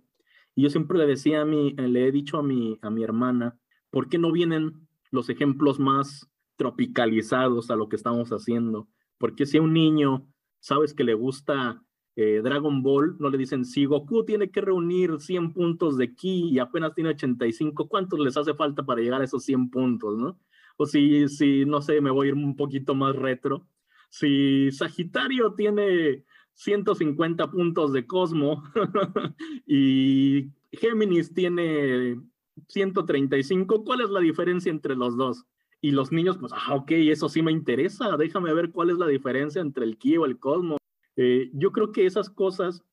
[0.56, 3.60] Y yo siempre le decía a mi, le he dicho a mi, a mi hermana,
[3.90, 8.88] ¿por qué no vienen los ejemplos más tropicalizados a lo que estamos haciendo?
[9.18, 10.26] Porque si a un niño
[10.60, 11.84] sabes que le gusta
[12.16, 16.50] eh, Dragon Ball, no le dicen, si Goku tiene que reunir 100 puntos de ki
[16.50, 20.40] y apenas tiene 85, ¿cuántos les hace falta para llegar a esos 100 puntos, no?
[20.78, 23.68] O si, si, no sé, me voy a ir un poquito más retro.
[24.10, 28.64] Si Sagitario tiene 150 puntos de Cosmo
[29.68, 32.20] y Géminis tiene
[32.68, 35.46] 135, ¿cuál es la diferencia entre los dos?
[35.82, 39.08] Y los niños, pues, ah, ok, eso sí me interesa, déjame ver cuál es la
[39.08, 40.78] diferencia entre el Ki o el Cosmo.
[41.16, 42.84] Eh, yo creo que esas cosas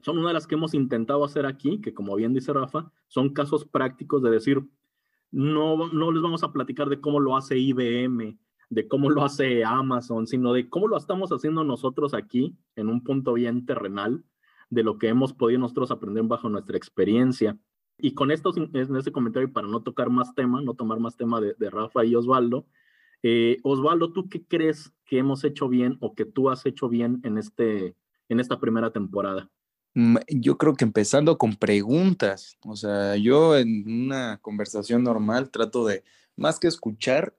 [0.00, 3.32] son una de las que hemos intentado hacer aquí, que como bien dice Rafa, son
[3.32, 4.62] casos prácticos de decir,
[5.34, 8.38] no, no les vamos a platicar de cómo lo hace IBM,
[8.70, 13.02] de cómo lo hace Amazon, sino de cómo lo estamos haciendo nosotros aquí, en un
[13.02, 14.24] punto bien terrenal,
[14.70, 17.58] de lo que hemos podido nosotros aprender bajo nuestra experiencia.
[17.98, 21.40] Y con esto, en este comentario, para no tocar más tema, no tomar más tema
[21.40, 22.66] de, Rafa y Osvaldo,
[23.24, 27.20] eh, Osvaldo, ¿tú qué crees que hemos hecho bien o que tú has hecho bien
[27.24, 27.96] en, este,
[28.28, 29.50] en esta primera temporada?
[29.94, 35.86] Mm, yo creo que empezando con preguntas, o sea, yo en una conversación normal trato
[35.86, 36.02] de,
[36.36, 37.36] más que escuchar,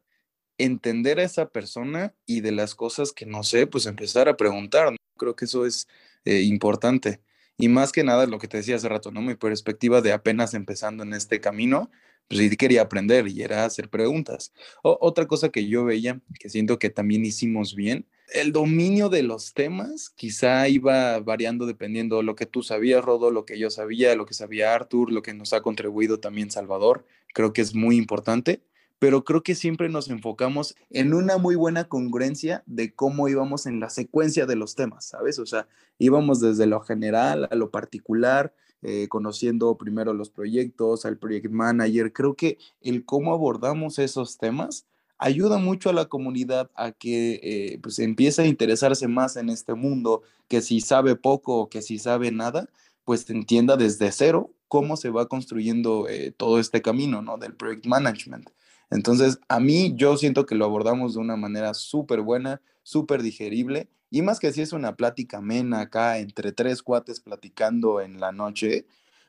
[0.58, 4.96] entender a esa persona y de las cosas que no sé, pues empezar a preguntar.
[5.18, 5.88] Creo que eso es
[6.26, 7.22] eh, importante.
[7.58, 9.22] Y más que nada, lo que te decía hace rato, ¿no?
[9.22, 11.92] Mi perspectiva de apenas empezando en este camino,
[12.28, 14.54] pues sí quería aprender y era hacer preguntas.
[14.84, 19.54] otra cosa que yo veía, que siento que también hicimos bien, el dominio de los
[19.54, 24.16] temas quizá iba variando dependiendo de lo que tú sabías, Rodo, lo que yo sabía,
[24.16, 27.06] lo que sabía Arthur, lo que nos ha contribuido también Salvador.
[27.34, 28.64] Creo que es muy importante,
[29.00, 33.80] pero creo que siempre nos enfocamos en una muy buena congruencia de cómo íbamos en
[33.80, 35.38] la secuencia de los temas, ¿sabes?
[35.40, 35.68] O sea,
[36.00, 42.14] íbamos desde lo general a lo particular, eh, conociendo primero los proyectos, al project manager.
[42.14, 44.86] Creo que el cómo abordamos esos temas
[45.18, 49.74] ayuda mucho a la comunidad a que eh, pues empiece a interesarse más en este
[49.74, 52.70] mundo, que si sabe poco o que si sabe nada,
[53.04, 57.38] pues entienda desde cero cómo se va construyendo eh, todo este camino, ¿no?
[57.38, 58.50] Del project management.
[58.90, 63.90] Entonces, a mí yo siento que lo abordamos de una manera súper buena, súper digerible,
[64.10, 68.32] y más que si es una plática amena acá entre tres cuates platicando en la
[68.32, 68.86] noche,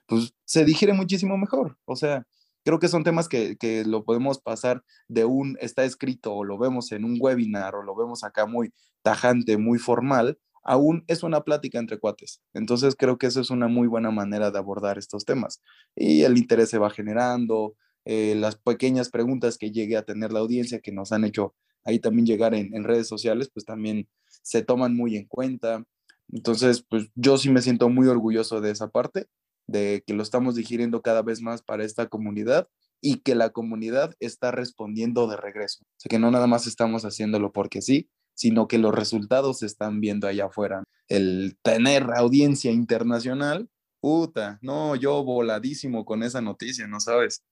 [0.07, 1.77] pues se digiere muchísimo mejor.
[1.85, 2.27] O sea,
[2.67, 6.91] creo que son temas que, lo podemos pasar de un está escrito o lo vemos
[6.91, 11.79] en un webinar o lo vemos acá muy tajante, muy formal, aún es una plática
[11.79, 12.43] entre cuates.
[12.55, 15.63] Entonces creo que eso es una muy buena manera de abordar estos temas.
[15.95, 20.41] Y el interés se va generando, eh, las pequeñas preguntas que llegue a tener la
[20.41, 24.09] audiencia que nos han hecho ahí también llegar en, redes sociales, pues también
[24.43, 25.85] se toman muy en cuenta.
[26.33, 29.29] Entonces, pues yo sí me siento muy orgulloso de esa parte,
[29.67, 32.69] de que lo estamos digiriendo cada vez más para esta comunidad
[33.01, 35.85] y que la comunidad está respondiendo de regreso.
[35.85, 39.67] O sea, que no nada más estamos haciéndolo porque sí, sino que los resultados se
[39.67, 40.85] están viendo allá afuera.
[41.09, 43.69] El tener audiencia internacional,
[44.01, 47.45] puta, no, yo voladísimo con esa noticia, ¿no sabes?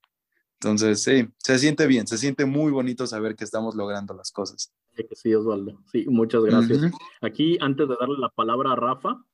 [0.60, 4.72] Entonces, sí, se siente bien, se siente muy bonito saber que estamos logrando las cosas.
[5.12, 5.78] Sí, Osvaldo.
[5.90, 6.92] Sí, muchas gracias.
[7.20, 9.24] Aquí, antes de darle la palabra a Rafa,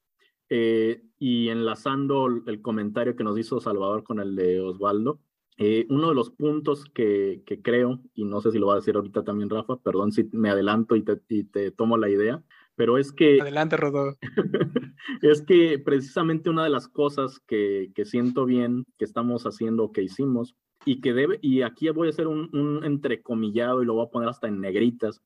[0.51, 5.21] eh, y enlazando el comentario que nos hizo Salvador con el de Osvaldo,
[5.57, 8.77] eh, uno de los puntos que, que, creo, y no sé si lo va a
[8.77, 12.43] decir ahorita también Rafa, perdón si me adelanto y te, y te tomo la idea,
[12.77, 13.41] pero es que...
[13.41, 14.19] Adelante, Rodolfo.
[15.23, 20.03] es que precisamente una de las cosas que, que siento bien que estamos haciendo, que
[20.03, 24.11] hicimos, y que debe, y aquí voy a hacer un, entrecomillado y lo voy a
[24.11, 25.21] poner hasta en negritas.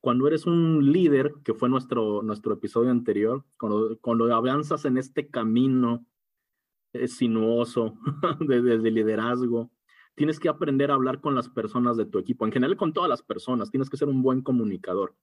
[0.00, 5.28] Cuando eres un líder, que fue nuestro, nuestro episodio anterior, cuando, cuando avanzas en este
[5.28, 6.06] camino
[7.06, 7.98] sinuoso
[8.40, 9.70] desde de liderazgo,
[10.14, 13.08] tienes que aprender a hablar con las personas de tu equipo, en general con todas
[13.08, 15.14] las personas, tienes que ser un buen comunicador.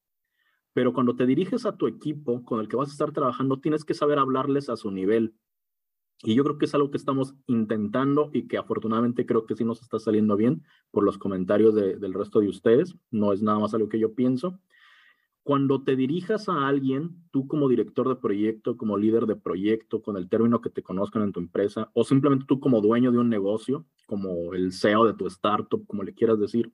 [0.74, 3.84] Pero cuando te diriges a tu equipo con el que vas a estar trabajando, tienes
[3.84, 5.34] que saber hablarles a su nivel
[6.24, 9.64] y yo creo que es algo que estamos intentando y que afortunadamente creo que sí
[9.64, 12.96] nos está saliendo bien por los comentarios del resto de ustedes.
[13.12, 14.60] No es nada más algo que yo pienso.
[15.48, 20.18] Cuando te dirijas a alguien, tú como director de proyecto, como líder de proyecto, con
[20.18, 23.30] el término que te conozcan en tu empresa, o simplemente tú como dueño de un
[23.30, 26.74] negocio, como el CEO de tu startup, como le quieras decir,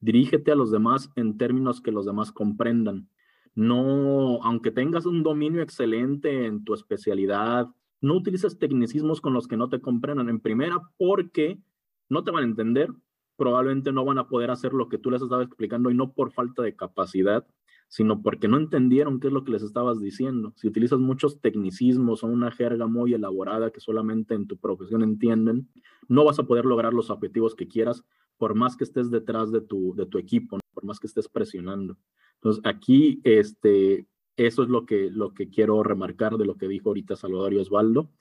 [0.00, 3.08] dirígete a los demás en términos que los demás comprendan.
[3.54, 7.68] No, aunque tengas un dominio excelente en tu especialidad,
[8.02, 11.58] no utilices tecnicismos con los que no te comprendan en primera porque
[12.10, 12.90] no te van a entender,
[13.36, 16.32] probablemente no van a poder hacer lo que tú les estabas explicando y no por
[16.32, 17.46] falta de capacidad,
[17.90, 20.52] sino porque no entendieron qué es lo que les estabas diciendo.
[20.54, 25.68] Si utilizas muchos tecnicismos o una jerga muy elaborada que solamente en tu profesión entienden,
[26.06, 28.04] no vas a poder lograr los objetivos que quieras
[28.38, 31.98] por más que estés detrás de tu, de tu equipo, por más que estés presionando.
[32.36, 36.90] Entonces, aquí este, eso es lo que, lo que quiero remarcar de lo que dijo
[36.90, 38.12] ahorita Salvador y Osvaldo.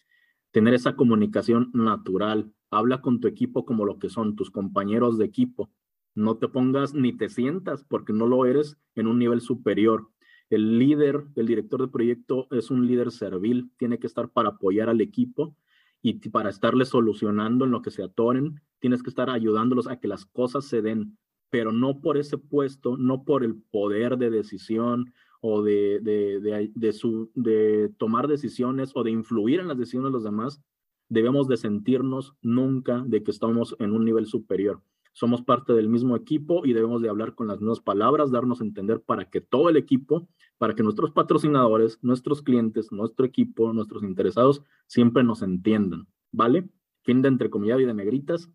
[0.50, 2.52] Tener esa comunicación natural.
[2.72, 5.70] Habla con tu equipo como lo que son tus compañeros de equipo.
[6.16, 10.10] No te pongas ni te sientas porque no lo eres en un nivel superior.
[10.50, 14.90] El líder, el director de proyecto es un líder servil, tiene que estar para apoyar
[14.90, 15.56] al equipo
[16.02, 20.08] y para estarle solucionando en lo que se atoren, tienes que estar ayudándolos a que
[20.08, 21.18] las cosas se den,
[21.50, 26.94] pero no por ese puesto, no por el poder de decisión, o de, de, de,
[26.94, 30.62] su, de tomar decisiones o de influir en las decisiones de los demás,
[31.08, 34.82] debemos de sentirnos nunca de que estamos en un nivel superior.
[35.20, 38.64] Somos parte del mismo equipo y debemos de hablar con las mismas palabras, darnos a
[38.64, 44.02] entender para que todo el equipo, para que nuestros patrocinadores, nuestros clientes, nuestro equipo, nuestros
[44.04, 46.70] interesados siempre nos entiendan, ¿vale?
[47.02, 48.50] Fin de entrecomillado y de negritas.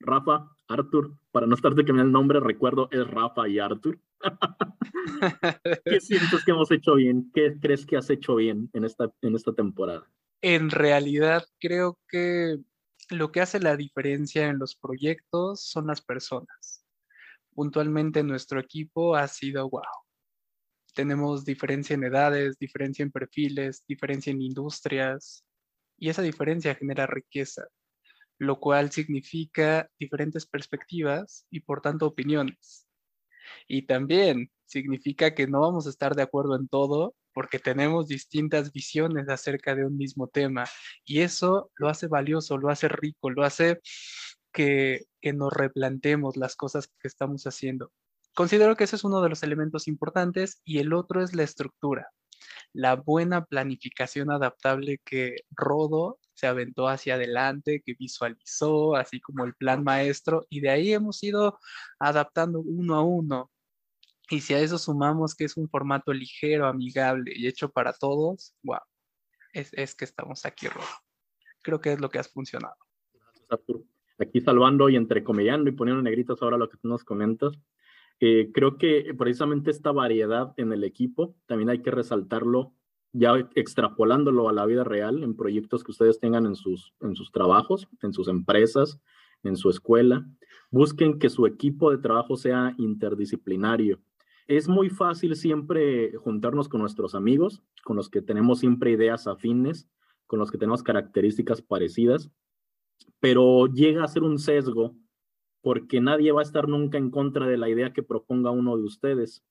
[0.00, 3.98] Rafa, Arthur, para no estarte cambiando el nombre, recuerdo, es Rafa y Arthur.
[5.86, 7.30] ¿Qué sientes que hemos hecho bien?
[7.32, 10.06] ¿Qué crees que has hecho bien en esta, en esta temporada?
[10.42, 12.58] En realidad, creo que
[13.12, 16.84] lo que hace la diferencia en los proyectos son las personas.
[17.54, 19.82] Puntualmente nuestro equipo ha sido wow.
[20.94, 25.44] Tenemos diferencia en edades, diferencia en perfiles, diferencia en industrias,
[25.98, 27.64] y esa diferencia genera riqueza,
[28.38, 32.88] lo cual significa diferentes perspectivas y por tanto opiniones.
[33.68, 38.72] Y también significa que no vamos a estar de acuerdo en todo porque tenemos distintas
[38.72, 40.64] visiones acerca de un mismo tema.
[41.04, 43.80] Y eso lo hace valioso, lo hace rico, lo hace
[44.52, 47.92] que, que nos replantemos las cosas que estamos haciendo.
[48.34, 52.08] Considero que ese es uno de los elementos importantes y el otro es la estructura,
[52.72, 59.54] la buena planificación adaptable que Rodo se aventó hacia adelante, que visualizó, así como el
[59.54, 61.58] plan maestro, y de ahí hemos ido
[61.98, 63.50] adaptando uno a uno.
[64.30, 68.54] Y si a eso sumamos que es un formato ligero, amigable y hecho para todos,
[68.62, 68.80] wow,
[69.52, 70.86] es, que estamos aquí, Rodo.
[71.62, 72.76] Creo que es lo que has funcionado.
[73.12, 73.84] Gracias, Arturo.
[74.18, 77.52] Aquí salvando y entrecomillando y poniendo negritos ahora lo que tú nos comentas.
[78.20, 82.72] Eh, creo que precisamente esta variedad en el equipo también hay que resaltarlo
[83.12, 87.30] ya extrapolándolo a la vida real en proyectos que ustedes tengan en sus, en sus
[87.30, 89.00] trabajos, en sus empresas,
[89.42, 90.26] en su escuela.
[90.70, 94.00] Busquen que su equipo de trabajo sea interdisciplinario.
[94.46, 99.88] Es muy fácil siempre juntarnos con nuestros amigos, con los que tenemos siempre ideas afines,
[100.26, 102.30] con los que tenemos características parecidas,
[103.20, 104.96] pero llega a ser un sesgo
[105.60, 108.82] porque nadie va a estar nunca en contra de la idea que proponga uno de
[108.82, 109.44] ustedes.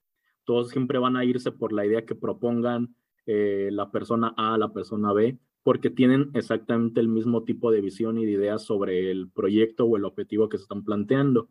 [0.44, 4.74] Todos siempre van a irse por la idea que propongan eh, la persona A, la
[4.74, 9.30] persona B, porque tienen exactamente el mismo tipo de visión y de ideas sobre el
[9.30, 11.50] proyecto o el objetivo que se están planteando.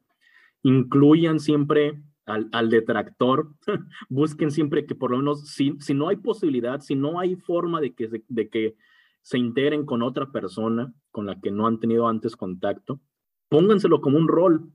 [0.63, 3.51] Incluyan siempre al, detractor,
[4.09, 7.81] busquen siempre que por lo menos, si, si no hay posibilidad, si no hay forma
[7.81, 8.77] de que, de que
[9.23, 13.01] se integren con otra persona con la que no han tenido antes contacto,
[13.49, 14.73] pónganselo como un rol.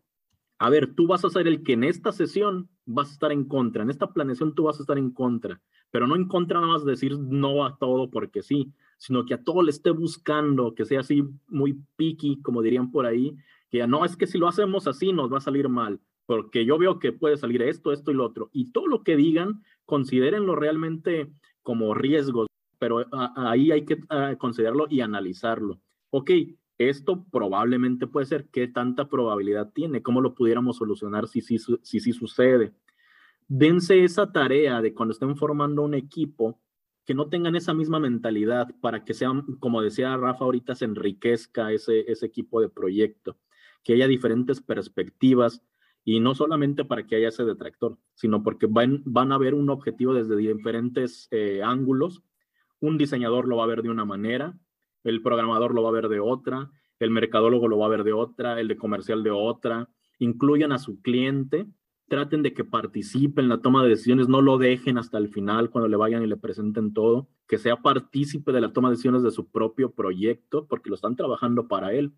[0.58, 3.46] A ver, tú vas a ser el que en esta sesión vas a estar en
[3.46, 6.74] contra, en esta planeación tú vas a estar en contra, pero no en contra nada
[6.74, 10.86] más decir no a todo porque sí, sino que a todo le esté buscando, que
[10.86, 13.36] sea así muy picky, como dirían por ahí,
[13.70, 16.66] que ya no, es que si lo hacemos así nos va a salir mal, porque
[16.66, 18.50] yo veo que puede salir esto, esto y lo otro.
[18.52, 22.48] Y todo lo que digan, considérenlo realmente como riesgos,
[22.80, 23.06] pero
[23.36, 24.00] ahí hay que
[24.38, 25.80] considerarlo y analizarlo.
[26.10, 26.32] Ok,
[26.78, 30.02] esto probablemente puede ser, ¿qué tanta probabilidad tiene?
[30.02, 32.74] ¿Cómo lo pudiéramos solucionar si sí si, si, sucede?
[33.48, 36.60] Dense esa tarea de cuando estén formando un equipo,
[37.06, 41.72] que no tengan esa misma mentalidad para que sean, como decía Rafa ahorita, se enriquezca
[41.72, 43.38] ese, ese equipo de proyecto,
[43.84, 45.62] que haya diferentes perspectivas
[46.08, 49.72] y no solamente para que haya ese detractor, sino porque van, van a ver un
[49.72, 52.22] objetivo desde diferentes eh, ángulos.
[52.80, 54.56] Un diseñador lo va a ver de una manera,
[55.04, 58.14] el programador lo va a ver de otra, el mercadólogo lo va a ver de
[58.14, 59.90] otra, el de comercial de otra.
[60.20, 61.66] Incluyan a su cliente,
[62.08, 65.72] traten de que participe en la toma de decisiones, no lo dejen hasta el final
[65.72, 69.24] cuando le vayan y le presenten todo, que sea partícipe de la toma de decisiones
[69.24, 72.14] de su propio proyecto, porque lo están trabajando para él.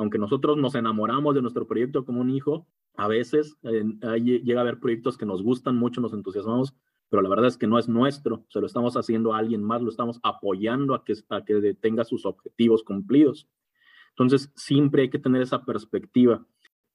[0.00, 3.84] Aunque nosotros nos enamoramos de nuestro proyecto como un hijo, a veces eh,
[4.22, 6.74] llega a haber proyectos que nos gustan mucho, nos entusiasmamos,
[7.10, 9.82] pero la verdad es que no es nuestro, se lo estamos haciendo a alguien más,
[9.82, 13.46] lo estamos apoyando a que, a que tenga sus objetivos cumplidos.
[14.12, 16.46] Entonces, siempre hay que tener esa perspectiva.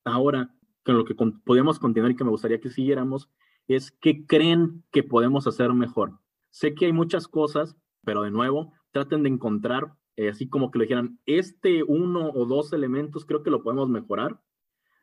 [0.04, 3.30] Ahora, con lo que podemos continuar y que me gustaría que siguiéramos,
[3.68, 6.18] es qué creen que podemos hacer mejor.
[6.50, 10.80] Sé que hay muchas cosas, pero de nuevo, traten de encontrar, eh, así como que
[10.80, 14.40] le dijeran, este uno o dos elementos creo que lo podemos mejorar.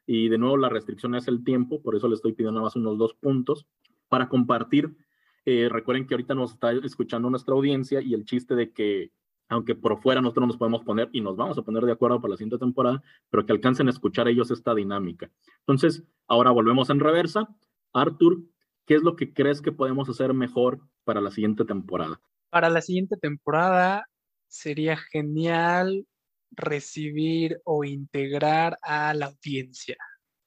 [0.06, 2.76] Y de nuevo, la restricción es el tiempo, por eso le estoy pidiendo nada más
[2.76, 3.66] unos dos puntos
[4.08, 4.96] para compartir.
[5.44, 9.12] Eh, recuerden que ahorita nos está escuchando nuestra audiencia y el chiste de que,
[9.48, 12.32] aunque por fuera nosotros nos podemos poner y nos vamos a poner de acuerdo para
[12.32, 15.30] la siguiente temporada, pero que alcancen a escuchar ellos esta dinámica.
[15.60, 17.48] Entonces, ahora volvemos en reversa.
[17.92, 18.42] Arthur,
[18.86, 22.20] ¿qué es lo que crees que podemos hacer mejor para la siguiente temporada?
[22.50, 24.06] Para la siguiente temporada
[24.52, 26.06] sería genial
[26.50, 29.96] recibir o integrar a la audiencia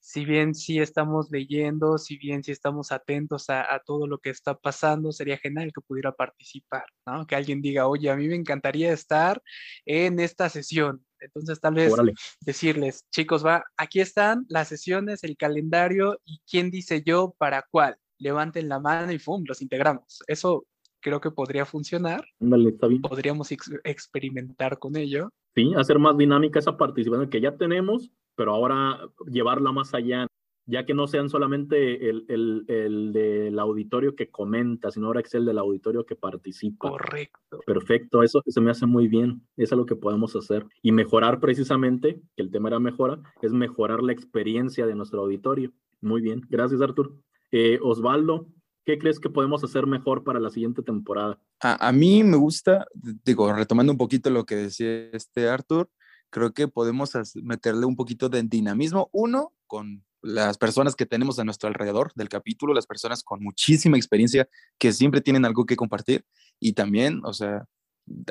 [0.06, 4.54] si bien sí estamos leyendo, si bien sí estamos atentos a, todo lo que está
[4.56, 7.26] pasando, sería genial que pudiera participar, ¿no?
[7.26, 9.42] Que alguien diga, oye, a mí me encantaría estar
[9.84, 11.04] en esta sesión.
[11.20, 11.92] Entonces, tal vez
[12.40, 17.98] decirles, chicos, va, aquí están las sesiones, el calendario y quién dice yo para cuál.
[18.20, 19.44] Levanten la mano y ¡pum!
[19.48, 20.20] los integramos.
[20.28, 20.68] Eso
[21.06, 22.26] creo que podría funcionar.
[22.68, 23.04] está bien.
[23.04, 23.52] Podríamos
[23.84, 25.30] experimentar con ello.
[25.54, 30.26] Sí, hacer más dinámica esa participación que ya tenemos, pero ahora llevarla más allá,
[30.66, 35.32] ya que no sean solamente el, el, el, del auditorio que comenta, sino ahora es
[35.36, 36.90] el del auditorio que participa.
[36.90, 37.60] Correcto.
[37.68, 40.66] Perfecto, eso se me hace muy bien, eso es lo que podemos hacer.
[40.82, 45.72] Y mejorar precisamente, que el tema era mejora, es mejorar la experiencia de nuestro auditorio.
[46.02, 47.16] Muy bien, gracias Artur.
[47.52, 48.48] Eh, Osvaldo,
[48.86, 51.40] ¿qué crees que podemos hacer mejor para la siguiente temporada?
[51.60, 52.86] A, a mí me gusta,
[53.24, 55.90] digo, retomando un poquito lo que decía este Artur,
[56.30, 59.10] creo que podemos meterle un poquito de dinamismo.
[59.12, 63.98] Uno, con las personas que tenemos a nuestro alrededor del capítulo, las personas con muchísima
[63.98, 66.26] experiencia que siempre tienen algo que compartir.
[66.60, 67.66] Y también, o sea,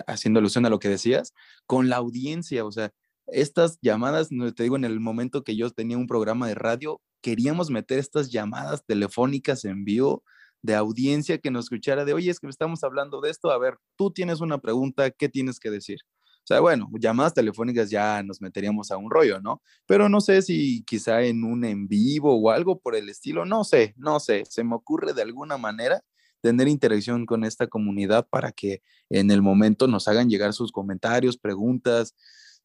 [0.06, 1.32] haciendo alusión a lo que decías,
[1.66, 2.92] con la audiencia, o sea,
[3.26, 7.70] estas llamadas, te digo, en el momento que yo tenía un programa de radio, queríamos
[7.70, 10.22] meter estas llamadas telefónicas en vivo
[10.64, 13.76] de audiencia que nos escuchara de, oye, es que estamos hablando de esto, a ver,
[13.96, 15.98] tú tienes una pregunta, ¿qué tienes que decir?
[16.38, 19.60] O sea, bueno, llamadas telefónicas ya nos meteríamos a un rollo, ¿no?
[19.84, 23.62] Pero no sé si quizá en un en vivo o algo por el estilo, no
[23.64, 26.02] sé, no sé, se me ocurre de alguna manera
[26.40, 31.36] tener interacción con esta comunidad para que en el momento nos hagan llegar sus comentarios,
[31.36, 32.14] preguntas,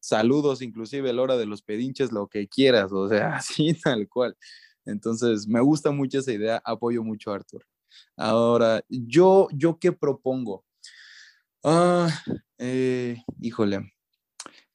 [0.00, 4.38] saludos, inclusive la hora de los pedinches, lo que quieras, o sea, así tal cual.
[4.86, 7.66] Entonces, me gusta mucho esa idea, apoyo mucho a Arthur.
[8.16, 10.64] Ahora, yo, yo qué propongo?
[11.62, 12.08] Ah,
[12.58, 13.92] eh, híjole,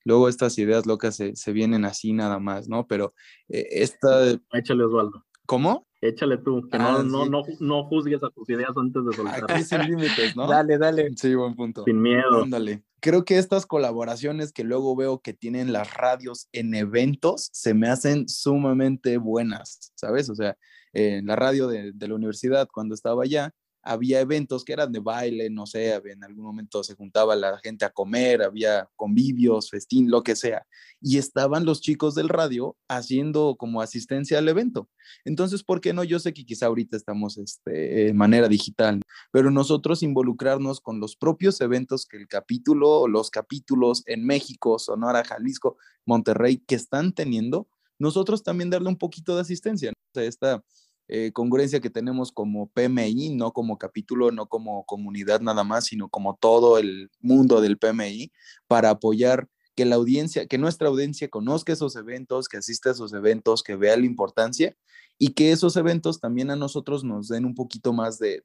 [0.03, 2.87] luego estas ideas locas se, vienen así nada más, ¿no?
[2.87, 3.13] Pero
[3.49, 4.31] eh, esta...
[4.53, 5.25] Échale, Osvaldo.
[5.45, 5.87] ¿Cómo?
[6.07, 9.45] Échale tú, que no, ah, no, no, no, juzgues a tus ideas antes de soltar.
[9.49, 10.47] Aquí sin límites, ¿no?
[10.47, 11.09] dale, dale.
[11.15, 11.83] Sí, buen punto.
[11.83, 12.43] Sin miedo.
[12.43, 12.83] Ándale.
[12.99, 17.87] Creo que estas colaboraciones que luego veo que tienen las radios en eventos se me
[17.87, 20.29] hacen sumamente buenas, ¿sabes?
[20.29, 20.57] O sea,
[20.93, 23.53] en la radio de, de la universidad cuando estaba allá,
[23.85, 27.85] había eventos que eran de baile, no sé, en algún momento se juntaba la gente
[27.85, 30.65] a comer, había convivios, festín, lo que sea,
[30.99, 34.89] y estaban los chicos del radio haciendo como asistencia al evento.
[35.23, 36.03] Entonces, ¿por qué no?
[36.03, 41.15] Yo sé que quizá ahorita estamos este, de manera digital, pero nosotros involucrarnos con los
[41.15, 47.69] propios eventos que el capítulo, los capítulos en México, Sonora, Jalisco, Monterrey, que están teniendo,
[47.99, 49.91] nosotros también darle un poquito de asistencia.
[49.91, 50.21] ¿no?
[50.21, 50.63] esta
[51.07, 56.09] eh, congruencia que tenemos como PMI, no como capítulo, no como comunidad nada más, sino
[56.09, 58.31] como todo el mundo del PMI,
[58.67, 63.13] para apoyar que la audiencia, que nuestra audiencia conozca esos eventos, que asista a esos
[63.13, 64.75] eventos, que vea la importancia
[65.17, 68.43] y que esos eventos también a nosotros nos den un poquito más de,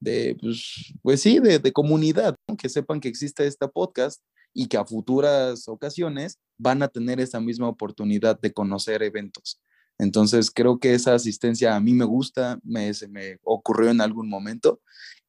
[0.00, 4.22] de, pues, pues, sí, de, comunidad, que sepan que existe este podcast
[4.54, 9.60] y que a futuras ocasiones van a tener esa misma oportunidad de conocer eventos.
[9.98, 14.28] Entonces, creo que esa asistencia a mí me gusta, me, se me ocurrió en algún
[14.28, 14.80] momento.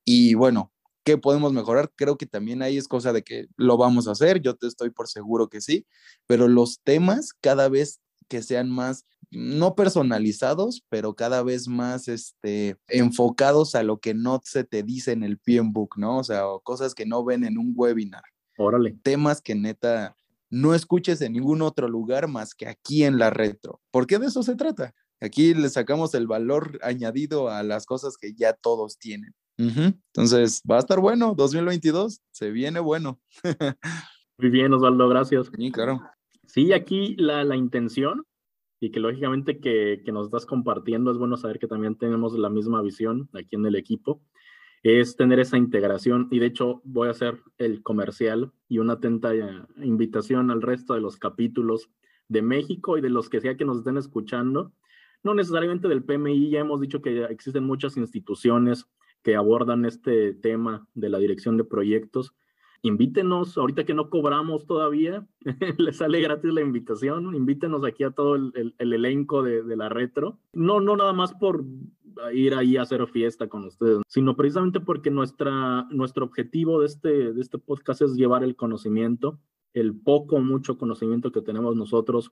[0.05, 0.72] Y bueno,
[1.03, 1.91] ¿qué podemos mejorar?
[1.95, 4.89] Creo que también ahí es cosa de que lo vamos a hacer, yo te estoy
[4.89, 5.86] por seguro que sí,
[6.26, 12.78] pero los temas cada vez que sean más, no personalizados, pero cada vez más este,
[12.88, 16.20] enfocados a lo que no se te dice en el PMBOK, ¿no?
[16.20, 18.24] O sea, cosas que no ven en un webinar.
[18.57, 18.97] Órale.
[19.03, 20.16] Temas que neta
[20.54, 23.82] no escuches en ningún otro lugar más que aquí en la retro.
[23.89, 24.93] ¿Por qué de eso se trata?
[25.20, 29.34] Aquí le sacamos el valor añadido a las cosas que ya todos tienen.
[29.58, 33.20] Entonces, va a estar bueno, 2022, se viene bueno.
[34.38, 35.49] Muy bien, Osvaldo, gracias.
[35.56, 36.01] Sí, claro.
[36.45, 38.24] Sí, aquí la, la intención
[38.80, 42.49] y que lógicamente que, que, nos estás compartiendo, es bueno saber que también tenemos la
[42.49, 44.22] misma visión aquí en el equipo
[44.84, 49.34] es tener esa integración y de hecho voy a hacer el comercial y una atenta
[49.34, 51.90] eh, invitación al resto de los capítulos
[52.28, 54.74] de México y de los que sea que nos estén escuchando,
[55.24, 58.86] no necesariamente del PMI, ya hemos dicho que existen muchas instituciones
[59.24, 62.36] que abordan este tema de la dirección de proyectos.
[62.86, 65.26] Invítenos, ahorita que no cobramos todavía,
[65.78, 70.38] les sale gratis la invitación, invítenos aquí a todo el, elenco de, de, la retro.
[70.52, 71.64] No, no nada más por
[72.34, 77.34] ir ahí a hacer fiesta con ustedes, sino precisamente porque nuestra, nuestro objetivo de este,
[77.34, 79.40] de este podcast es llevar el conocimiento,
[79.74, 82.32] el poco, mucho conocimiento que tenemos nosotros,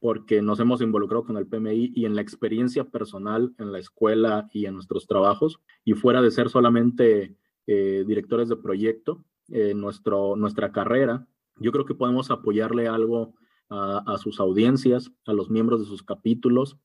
[0.00, 4.48] porque nos hemos involucrado con el PMI y en la experiencia personal en la escuela
[4.52, 7.36] y en nuestros trabajos, y fuera de ser solamente
[7.66, 11.26] eh, directores de proyecto, en nuestro, nuestra carrera,
[11.58, 13.34] yo creo que podemos apoyarle algo
[13.68, 16.76] a, sus audiencias, a los miembros de sus capítulos,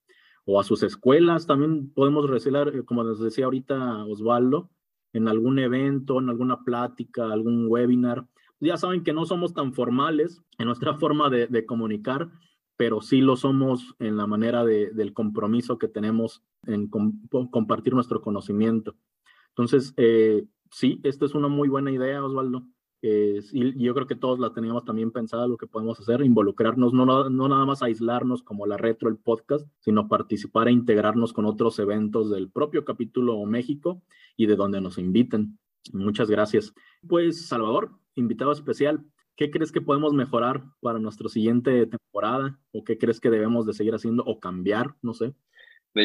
[0.45, 1.45] o a sus escuelas.
[1.45, 4.69] También podemos recibir, eh, como les decía ahorita Osvaldo,
[5.11, 8.25] en algún evento, en alguna plática, algún webinar.
[8.61, 12.29] Ya saben que no somos tan formales en nuestra forma de, comunicar,
[12.77, 18.95] pero sí lo somos en la manera del compromiso que tenemos en compartir nuestro conocimiento.
[19.49, 22.63] Entonces, eh, sí, esta es una muy buena idea, Osvaldo
[23.01, 27.05] y yo creo que todos la teníamos también pensada lo que podemos hacer, involucrarnos, no,
[27.05, 31.77] no, nada más aislarnos como la retro, el podcast, sino participar e integrarnos con otros
[31.79, 34.01] eventos del propio capítulo México
[34.35, 35.59] y de donde nos inviten.
[35.93, 36.73] Muchas gracias.
[37.07, 39.05] Pues, Salvador, invitado especial,
[39.35, 42.59] ¿qué crees que podemos mejorar para nuestra siguiente temporada?
[42.71, 44.95] ¿O qué crees que debemos de seguir haciendo o cambiar?
[45.01, 45.35] No sé.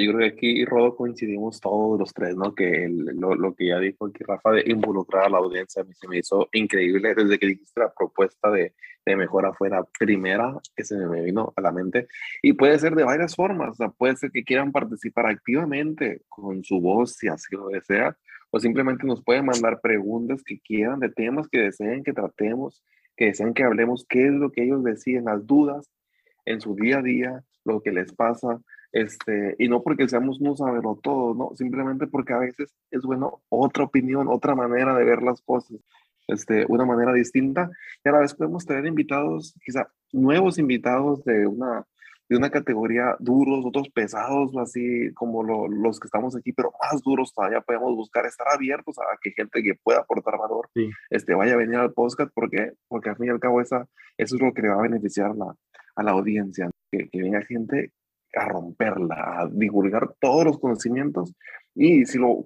[0.00, 2.54] Yo creo que aquí, Rodo, coincidimos todos los tres, ¿no?
[2.54, 5.92] Que lo, lo, que ya dijo aquí Rafa de involucrar a la audiencia a mí
[5.94, 8.74] se me hizo increíble desde que dijiste la propuesta de,
[9.04, 12.08] de mejora fue la primera que se me vino a la mente.
[12.42, 16.62] Y puede ser de varias formas, o sea, puede ser que quieran participar activamente con
[16.64, 18.16] su voz, si así lo desea,
[18.50, 22.82] o simplemente nos pueden mandar preguntas que quieran de temas que deseen que tratemos
[23.16, 25.90] que desean que hablemos qué es lo que ellos deciden, las dudas
[26.44, 28.60] en su día a día, lo que les pasa,
[28.92, 31.56] este, y no porque seamos no saberlo todo, ¿no?
[31.56, 35.78] Simplemente porque a veces es bueno otra opinión, otra manera de ver las cosas,
[36.28, 37.70] este, una manera distinta.
[38.04, 41.86] Y a la vez podemos tener invitados, quizá nuevos invitados de una,
[42.28, 47.32] de una categoría duros, otros pesados, así como los que estamos aquí, pero más duros
[47.32, 50.68] todavía podemos buscar estar abiertos a que gente que pueda aportar valor
[51.08, 53.88] este, vaya a venir al podcast, porque, porque al fin y al cabo esa,
[54.18, 55.54] eso es lo que le va a beneficiar la,
[55.96, 57.90] a la audiencia, que, que venga gente
[58.34, 61.34] a romperla, a divulgar todos los conocimientos
[61.74, 62.44] y si lo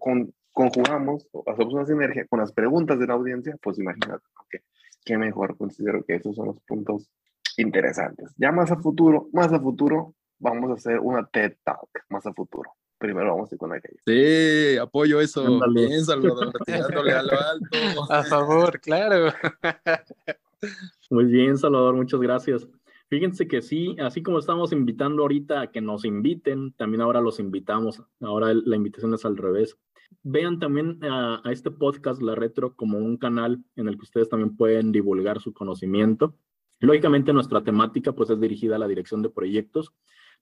[0.52, 4.60] conjugamos, hacemos una sinergia con las preguntas de la audiencia, pues imagínate, que
[5.04, 7.08] qué mejor, considero que esos son los puntos
[7.56, 8.32] interesantes.
[8.36, 12.32] Ya más a futuro, más a futuro, vamos a hacer una TED Talk, más a
[12.32, 12.72] futuro.
[12.98, 14.00] Primero vamos a ir con aquello.
[14.06, 15.60] Sí, apoyo eso.
[15.70, 18.12] Bien, Salvador, tirándole a lo alto.
[18.12, 19.32] A favor, claro.
[21.10, 22.66] Muy bien, Salvador, muchas gracias.
[23.08, 27.38] Fíjense que sí, así como estamos invitando ahorita a que nos inviten, también ahora los
[27.38, 28.02] invitamos.
[28.20, 29.78] Ahora la invitación es al revés.
[30.22, 34.56] Vean también a, este podcast, La Retro, como un canal en el que ustedes también
[34.56, 36.36] pueden divulgar su conocimiento.
[36.80, 39.92] Lógicamente nuestra temática pues es dirigida a la dirección de proyectos,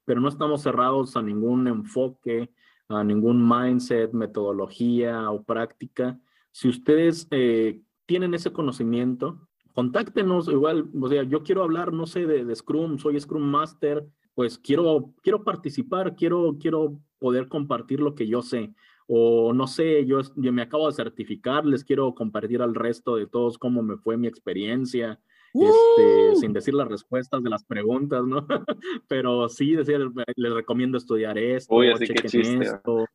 [0.07, 2.51] pero no estamos cerrados a ningún enfoque,
[2.89, 6.19] a ningún mindset, metodología o práctica.
[6.51, 12.27] Si ustedes eh, tienen ese conocimiento, contáctenos, igual, o sea, yo quiero hablar, no sé,
[12.27, 18.27] de, Scrum, soy Scrum Master, pues quiero, quiero participar, quiero, quiero poder compartir lo que
[18.27, 18.73] yo sé.
[19.07, 23.27] O no sé, yo, yo me acabo de certificar, les quiero compartir al resto de
[23.27, 25.21] todos cómo me fue mi experiencia,
[25.53, 28.47] este, sin decir las respuestas de las preguntas, ¿no?
[29.09, 30.01] Pero sí, decir,
[30.37, 33.07] les recomiendo estudiar esto, chequen esto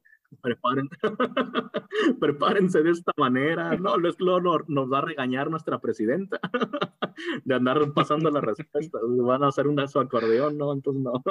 [0.42, 0.90] preparen,
[2.20, 3.78] prepárense de esta manera.
[3.80, 6.40] No, luego nos va a regañar nuestra presidenta
[7.46, 9.02] de andar pasando las respuestas.
[9.06, 10.74] Van a hacer un su acordeón, ¿no?
[10.74, 11.24] Entonces no.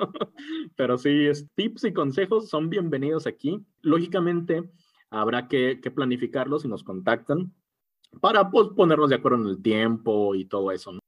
[0.76, 3.64] Pero sí, tips y consejos son bienvenidos aquí.
[3.82, 4.70] Lógicamente,
[5.11, 7.53] habrá que, que planificarlos y nos contactan
[8.20, 11.01] para pues, ponernos de acuerdo en el tiempo y todo eso, ¿no?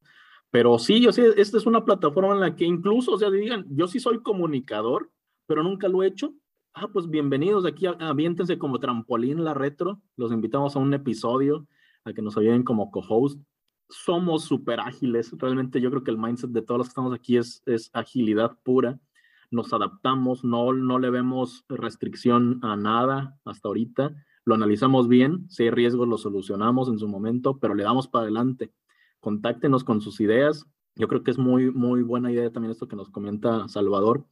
[0.50, 3.66] Pero sí, yo sé, esta es una plataforma en la que incluso, o sea, digan,
[3.70, 5.10] yo sí soy comunicador,
[5.46, 6.34] pero nunca lo he hecho
[6.72, 10.00] Ah, pues bienvenidos aquí, aviéntense como trampolín la retro.
[10.16, 11.66] Los invitamos a un episodio,
[12.04, 13.40] a que nos ayuden como co-host.
[13.88, 15.32] Somos súper ágiles.
[15.36, 18.56] Realmente yo creo que el mindset de todos los que estamos aquí es, es agilidad
[18.62, 19.00] pura.
[19.50, 24.14] Nos adaptamos, no, no le vemos restricción a nada hasta ahorita.
[24.44, 28.22] Lo analizamos bien, si hay riesgos lo solucionamos en su momento, pero le damos para
[28.22, 28.72] adelante.
[29.18, 30.64] Contáctenos con sus ideas.
[30.94, 34.24] Yo creo que es muy, muy buena idea también esto que nos comenta Salvador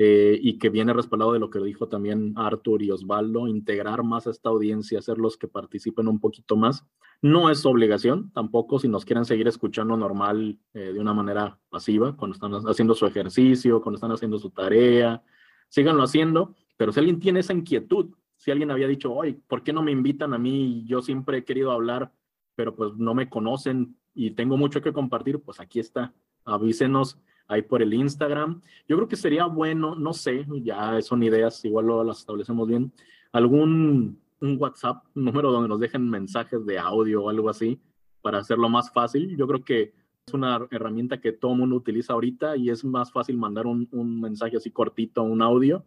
[0.00, 4.28] eh, y que viene respaldado de lo que dijo también Arthur y Osvaldo, integrar más
[4.28, 6.86] a esta audiencia, hacerlos que participen un poquito más.
[7.20, 12.16] No es obligación tampoco si nos quieren seguir escuchando normal eh, de una manera pasiva,
[12.16, 15.20] cuando están haciendo su ejercicio, cuando están haciendo su tarea,
[15.68, 19.72] síganlo haciendo, pero si alguien tiene esa inquietud, si alguien había dicho, oye, ¿por qué
[19.72, 20.84] no me invitan a mí?
[20.86, 22.12] Yo siempre he querido hablar,
[22.54, 27.18] pero pues no me conocen y tengo mucho que compartir, pues aquí está, avísenos
[27.48, 28.60] ahí por el Instagram.
[28.86, 32.92] Yo creo que sería bueno, no sé, ya son ideas, igual lo, las establecemos bien,
[33.32, 37.80] algún un WhatsApp, un número donde nos dejen mensajes de audio o algo así
[38.22, 39.36] para hacerlo más fácil.
[39.36, 39.92] Yo creo que
[40.26, 44.20] es una herramienta que todo mundo utiliza ahorita y es más fácil mandar un, un
[44.20, 45.84] mensaje así cortito, un audio,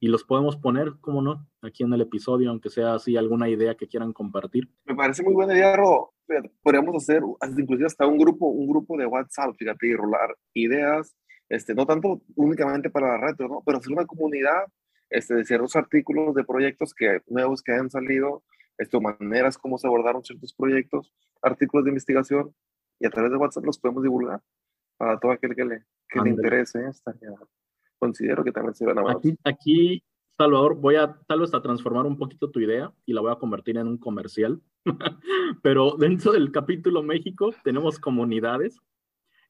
[0.00, 1.46] y los podemos poner, ¿cómo no?
[1.60, 4.68] Aquí en el episodio, aunque sea así alguna idea que quieran compartir.
[4.86, 6.14] Me parece muy buena idea, Ro.
[6.62, 7.22] Podríamos hacer
[7.58, 11.14] inclusive hasta un grupo, un grupo de WhatsApp, fíjate, y rolar ideas,
[11.50, 13.62] este, no tanto únicamente para la retro, ¿no?
[13.66, 14.64] Pero hacer una comunidad
[15.10, 18.42] este, de ciertos artículos de proyectos que, nuevos que han salido,
[18.78, 22.54] esto, maneras como se abordaron ciertos proyectos, artículos de investigación,
[22.98, 24.40] y a través de WhatsApp los podemos divulgar
[24.96, 27.12] para todo aquel que le, que le interese esta
[28.00, 30.02] considero que también se van a aquí, aquí,
[30.36, 33.36] Salvador, voy a tal vez a transformar un poquito tu idea y la voy a
[33.36, 34.60] convertir en un comercial.
[35.62, 38.80] Pero dentro del capítulo México tenemos comunidades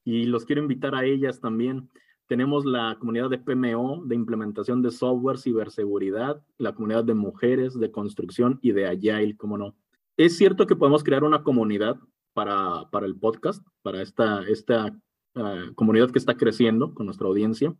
[0.04, 1.88] y los quiero invitar a ellas también.
[2.26, 7.90] Tenemos la comunidad de PMO, de implementación de software, ciberseguridad, la comunidad de mujeres, de
[7.90, 9.74] construcción y de Agile, como no.
[10.16, 11.98] Es cierto que podemos crear una comunidad
[12.32, 14.96] para, para el podcast, para esta, esta
[15.34, 17.74] uh, comunidad que está creciendo con nuestra audiencia.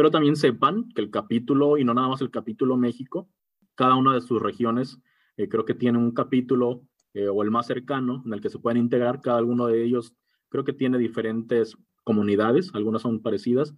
[0.00, 3.28] Pero también sepan que el capítulo, y no nada más el capítulo México,
[3.74, 4.98] cada una de sus regiones
[5.36, 6.80] eh, creo que tiene un capítulo
[7.12, 9.20] eh, o el más cercano en el que se pueden integrar.
[9.20, 10.14] Cada uno de ellos
[10.48, 13.74] creo que tiene diferentes comunidades, algunas son parecidas,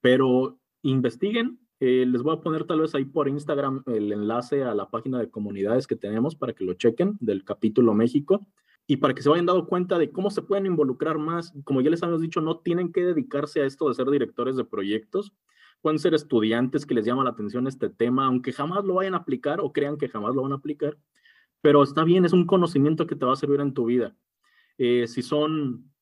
[0.00, 1.58] pero investiguen.
[1.80, 5.18] Eh, les voy a poner tal vez ahí por Instagram el enlace a la página
[5.18, 8.46] de comunidades que tenemos para que lo chequen del capítulo México.
[8.86, 11.52] y para que se vayan dando cuenta de cómo se pueden involucrar más.
[11.64, 14.64] Como ya les habíamos dicho, no tienen que dedicarse a esto de ser directores de
[14.64, 15.32] proyectos.
[15.84, 19.18] Pueden ser estudiantes que les llama la atención este tema, aunque jamás lo vayan a
[19.18, 20.96] aplicar o crean que jamás lo van a aplicar.
[21.60, 24.16] Pero está bien, es un conocimiento que te va a servir en tu vida.
[24.78, 25.92] Eh, si son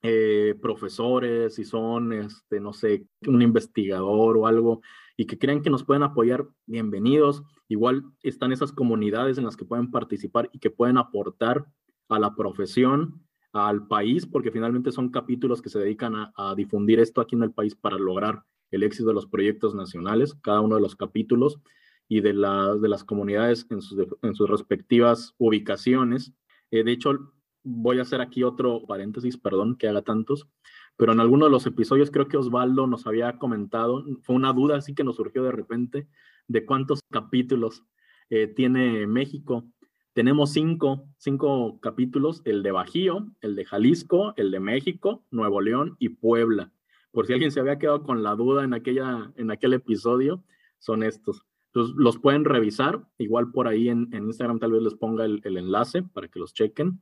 [0.00, 4.80] eh, profesores, si son, este, no sé, un investigador o algo,
[5.16, 7.42] y que crean que nos pueden apoyar, bienvenidos.
[7.66, 11.66] Igual están esas comunidades en las que pueden participar y que pueden aportar
[12.08, 17.20] a la profesión, al país, porque finalmente son capítulos que se dedican a, difundir esto
[17.20, 20.82] aquí en el país para lograr el éxito de los proyectos nacionales, cada uno de
[20.82, 21.60] los capítulos
[22.08, 26.34] y de, de las comunidades en sus, en sus respectivas ubicaciones.
[26.70, 30.48] Eh, de hecho, voy a hacer aquí otro paréntesis, perdón que haga tantos,
[30.96, 34.76] pero en alguno de los episodios creo que Osvaldo nos había comentado, fue una duda
[34.76, 36.08] así que nos surgió de repente,
[36.48, 37.84] de cuántos capítulos
[38.30, 39.64] eh, tiene México.
[40.12, 45.96] Tenemos cinco, cinco capítulos, el de Bajío, el de Jalisco, el de México, Nuevo León
[45.98, 46.72] y Puebla.
[47.12, 50.42] Por si alguien se había quedado con la duda en, aquella, en aquel episodio,
[50.78, 51.44] son estos.
[51.66, 53.06] Entonces, los pueden revisar.
[53.18, 57.00] Igual por ahí en, Instagram tal vez les ponga el, enlace para que los chequen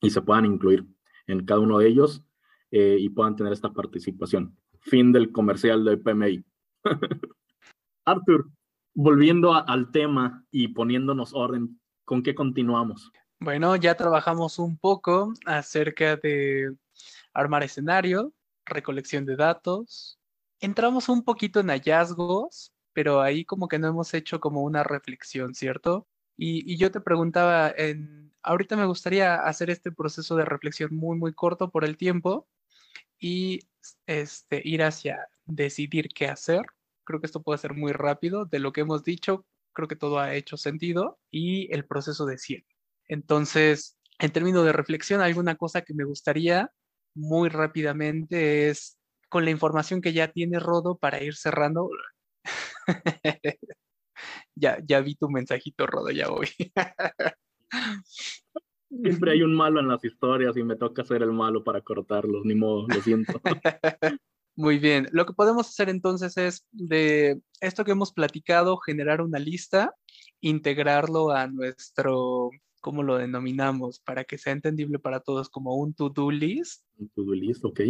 [0.00, 0.86] y se puedan incluir
[1.26, 2.24] en cada uno de ellos
[2.70, 4.56] eh, y puedan tener esta participación.
[4.80, 6.44] Fin del comercial de PMI.
[8.04, 8.50] Arthur,
[8.94, 13.10] volviendo al tema y poniéndonos orden, ¿con qué continuamos?
[13.40, 16.74] Bueno, ya trabajamos un poco acerca de
[17.34, 18.32] armar escenario,
[18.66, 20.18] recolección de datos.
[20.60, 25.54] Entramos un poquito en hallazgos, pero ahí como que no hemos hecho como una reflexión,
[25.54, 26.06] ¿cierto?
[26.36, 31.32] Y, yo te preguntaba, en, ahorita me gustaría hacer este proceso de reflexión muy, muy
[31.32, 32.46] corto por el tiempo
[33.18, 33.60] y
[34.06, 36.62] este, ir hacia decidir qué hacer.
[37.04, 38.44] Creo que esto puede ser muy rápido.
[38.44, 42.38] De lo que hemos dicho, creo que todo ha hecho sentido y el proceso de
[42.38, 42.66] cierre.
[43.08, 46.72] Entonces, en términos de reflexión, alguna cosa que me gustaría
[47.16, 48.98] muy rápidamente es
[49.28, 51.90] con la información que ya tiene Rodo para ir cerrando.
[54.54, 56.48] ya, ya vi tu mensajito, Rodo, ya voy.
[58.88, 62.44] Siempre hay un malo en las historias y me toca ser el malo para cortarlos,
[62.44, 63.40] ni modo, lo siento.
[64.58, 69.38] Muy bien, lo que podemos hacer entonces es de esto que hemos platicado, generar una
[69.38, 69.92] lista,
[70.40, 72.50] integrarlo a nuestro,
[72.86, 73.98] ¿cómo lo denominamos?
[73.98, 76.84] Para que sea entendible para todos como un to-do list.
[76.96, 77.80] Un to-do list, ok.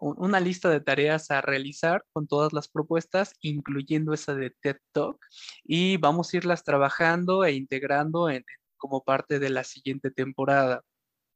[0.00, 5.16] Una lista de tareas a realizar con todas las propuestas, incluyendo esa de TED Talk,
[5.64, 8.44] y vamos a irlas trabajando e integrando en,
[8.76, 10.82] como parte de la siguiente temporada.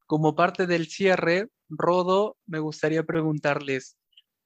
[0.07, 3.97] Como parte del cierre, Rodo, me gustaría preguntarles,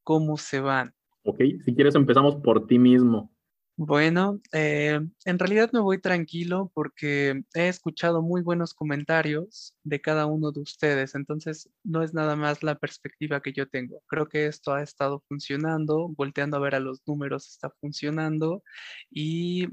[0.04, 0.94] cómo se van.
[1.24, 3.35] Ok, si quieres empezamos por ti mismo.
[3.78, 10.24] Bueno, eh, en realidad me voy tranquilo porque he escuchado muy buenos comentarios de cada
[10.24, 14.02] uno de ustedes, entonces no es nada más la perspectiva que yo tengo.
[14.06, 18.62] Creo que esto ha estado funcionando, volteando a ver a los números está funcionando
[19.10, 19.68] y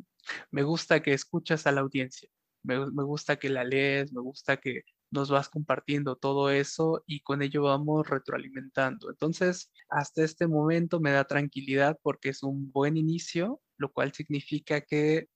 [0.51, 2.29] me gusta que escuchas a la audiencia,
[2.63, 7.19] me, me gusta que la lees, me gusta que nos vas compartiendo todo eso y
[7.21, 9.09] con ello vamos retroalimentando.
[9.11, 14.79] Entonces, hasta este momento me da tranquilidad porque es un buen inicio, lo cual significa
[14.79, 15.27] que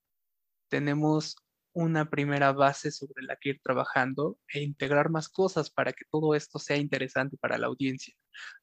[0.70, 1.36] tenemos
[1.74, 6.34] una primera base sobre la que ir trabajando e integrar más cosas para que todo
[6.34, 8.16] esto sea interesante para la audiencia.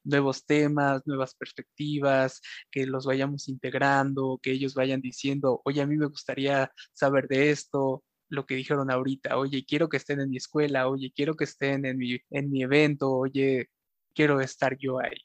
[0.04, 5.96] Nuevos temas, nuevas perspectivas, que los vayamos integrando, que ellos vayan diciendo, oye, a mí
[5.96, 10.38] me gustaría saber de esto, lo que dijeron ahorita, oye, quiero que estén en mi
[10.38, 13.68] escuela, oye, quiero que estén en mi, en mi evento, oye,
[14.14, 15.18] quiero estar yo ahí.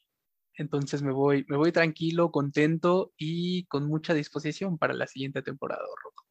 [0.60, 5.82] Entonces me voy, me voy tranquilo, contento y con mucha disposición para la siguiente temporada,
[6.03, 6.26] Rojo.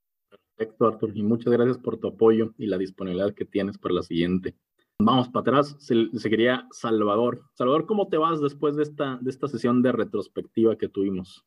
[0.54, 4.02] Perfecto, Artur, y muchas gracias por tu apoyo y la disponibilidad que tienes para la
[4.02, 4.54] siguiente.
[5.00, 7.40] Vamos para atrás, se, seguiría Salvador.
[7.54, 11.46] Salvador, ¿cómo te vas después de esta, de esta sesión de retrospectiva que tuvimos?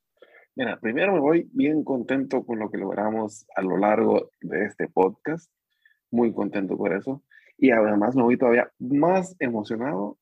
[0.56, 4.88] Mira, primero me voy bien contento con lo que logramos a lo largo de este
[4.88, 5.52] podcast.
[6.10, 7.22] Muy contento por eso.
[7.60, 10.18] Y además me voy todavía más emocionado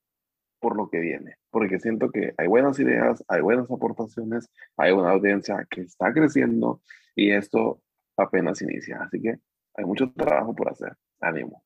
[0.60, 5.12] por lo que viene, porque siento que hay buenas ideas, hay buenas aportaciones, hay una
[5.12, 6.82] audiencia que está creciendo
[7.16, 7.82] y esto
[8.18, 9.02] apenas inicia.
[9.02, 9.40] Así que
[9.76, 10.96] hay mucho trabajo por hacer.
[11.22, 11.64] Ánimo.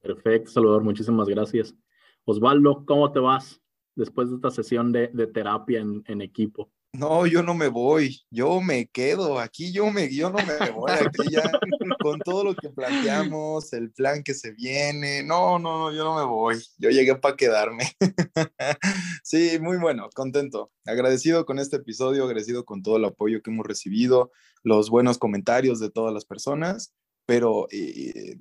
[0.00, 0.82] Perfecto, Salvador.
[0.82, 1.74] Muchísimas gracias.
[2.24, 3.62] Osvaldo, ¿cómo te vas
[3.94, 6.70] después de esta sesión de, de terapia en, en equipo?
[6.98, 10.90] No, yo no me voy, yo me quedo, aquí yo, me, yo no me voy,
[10.92, 11.42] aquí ya
[12.00, 16.16] con todo lo que planteamos, el plan que se viene, no, no, no, yo no
[16.16, 17.84] me voy, yo llegué para quedarme.
[19.22, 23.66] sí, muy bueno, contento, agradecido con este episodio, agradecido con todo el apoyo que hemos
[23.66, 24.32] recibido,
[24.62, 26.94] los buenos comentarios de todas las personas
[27.26, 28.38] pero eh,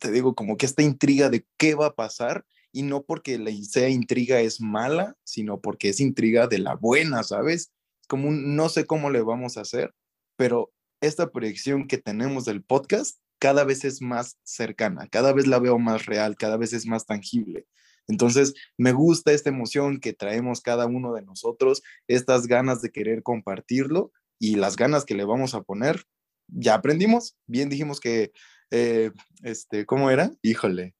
[0.00, 3.52] te digo, como que esta intriga de qué va a pasar, y no porque la
[3.62, 7.70] sea intriga es mala, sino porque es intriga de la buena, ¿sabes?
[8.06, 9.94] Como un, no sé cómo le vamos a hacer,
[10.36, 15.58] pero esta proyección que tenemos del podcast cada vez es más cercana, cada vez la
[15.58, 17.66] veo más real, cada vez es más tangible.
[18.06, 23.22] Entonces, me gusta esta emoción que traemos cada uno de nosotros, estas ganas de querer
[23.22, 26.04] compartirlo y las ganas que le vamos a poner.
[26.48, 28.32] Ya aprendimos, bien dijimos que,
[28.70, 29.10] eh,
[29.42, 30.30] este, ¿cómo era?
[30.42, 30.94] Híjole,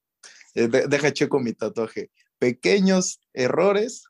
[0.55, 2.11] eh, deja checo mi tatuaje.
[2.39, 4.05] Pequeños errores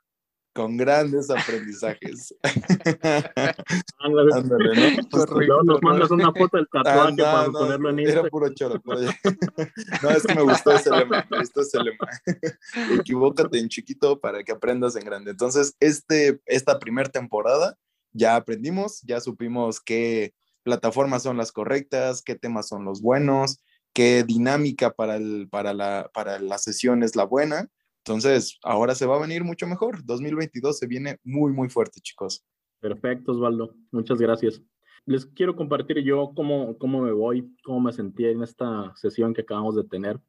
[0.56, 2.34] con grandes aprendizajes.
[4.00, 5.10] Ándale, ¿no?
[5.12, 5.26] Pues,
[5.66, 8.26] nos mandas una foto del tatuaje para ponerlo en Instagram.
[8.26, 8.82] Era puro choro.
[10.02, 12.08] no, es que me gustó ese lema, me gustó ese lema.
[13.02, 15.32] Equivócate en chiquito para que aprendas en grande.
[15.32, 17.78] Entonces, este, esta primera temporada
[18.14, 20.34] ya aprendimos, ya supimos qué
[20.64, 23.60] plataformas son las correctas, qué temas son los buenos,
[23.92, 27.70] qué dinámica para, el, para, la, para la sesión es la buena
[28.08, 30.06] entonces, ahora se va a venir mucho mejor.
[30.06, 32.46] 2022 se viene muy, muy fuerte, chicos.
[32.80, 33.74] Perfecto, Osvaldo.
[33.92, 34.62] Muchas gracias.
[35.08, 39.42] Les quiero compartir yo cómo, cómo me voy, cómo me sentí en esta sesión que
[39.42, 40.20] acabamos de tener.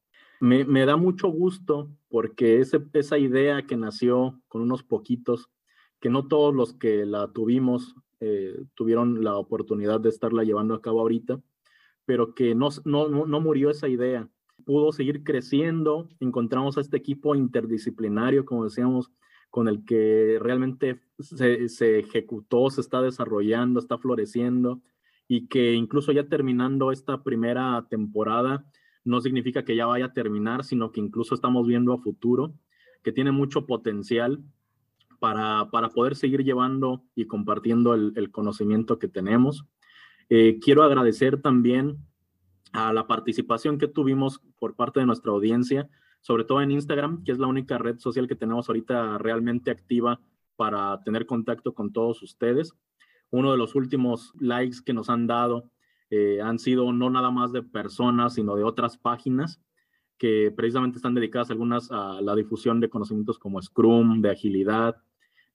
[0.41, 5.51] Me, da mucho gusto porque ese, esa idea que nació con unos poquitos,
[6.01, 10.81] que no todos los que la tuvimos eh, tuvieron la oportunidad de estarla llevando a
[10.81, 11.43] cabo ahorita,
[12.07, 14.31] pero que no, no, no murió esa idea
[14.65, 19.11] pudo seguir creciendo, encontramos a este equipo interdisciplinario, como decíamos,
[19.51, 24.83] con el que realmente se, ejecutó, se está desarrollando, está floreciendo
[25.29, 28.67] y que incluso ya terminando esta primera temporada,
[29.05, 32.55] no significa que ya vaya a terminar, sino que incluso estamos viendo a futuro,
[33.03, 34.43] que tiene mucho potencial
[35.21, 39.65] para, para poder seguir llevando y compartiendo el, conocimiento que tenemos.
[40.29, 41.99] Eh, quiero agradecer también
[42.77, 45.89] a la participación que tuvimos por parte de nuestra audiencia,
[46.21, 50.21] sobre todo en Instagram, que es la única red social que tenemos ahorita realmente activa
[50.57, 52.75] para tener contacto con todos ustedes.
[53.31, 55.71] Uno de los últimos likes que nos han dado
[56.11, 59.61] eh, han sido no nada más de personas, sino de otras páginas
[60.19, 64.97] que precisamente están dedicadas algunas a la difusión de conocimientos como Scrum, de agilidad,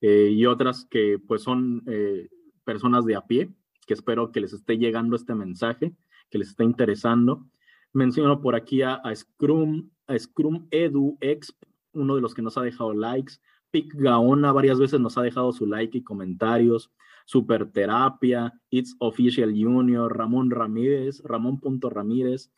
[0.01, 2.29] eh, y otras que pues son eh,
[2.63, 3.49] personas de a pie,
[3.85, 5.93] que espero que les esté llegando este mensaje
[6.31, 7.45] que les está interesando.
[7.93, 11.61] Menciono por aquí a, Scrum, a Scrum Edu Exp,
[11.93, 13.33] uno de los que nos ha dejado likes.
[13.69, 16.91] Pic Gaona varias veces nos ha dejado su like y comentarios.
[17.25, 22.51] Super Terapia, It's Official Junior, Ramón Ramírez, Ramón.ramírez,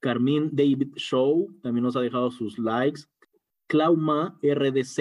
[0.00, 3.02] Carmín David Show también nos ha dejado sus likes.
[3.66, 4.98] Clauma RDZ,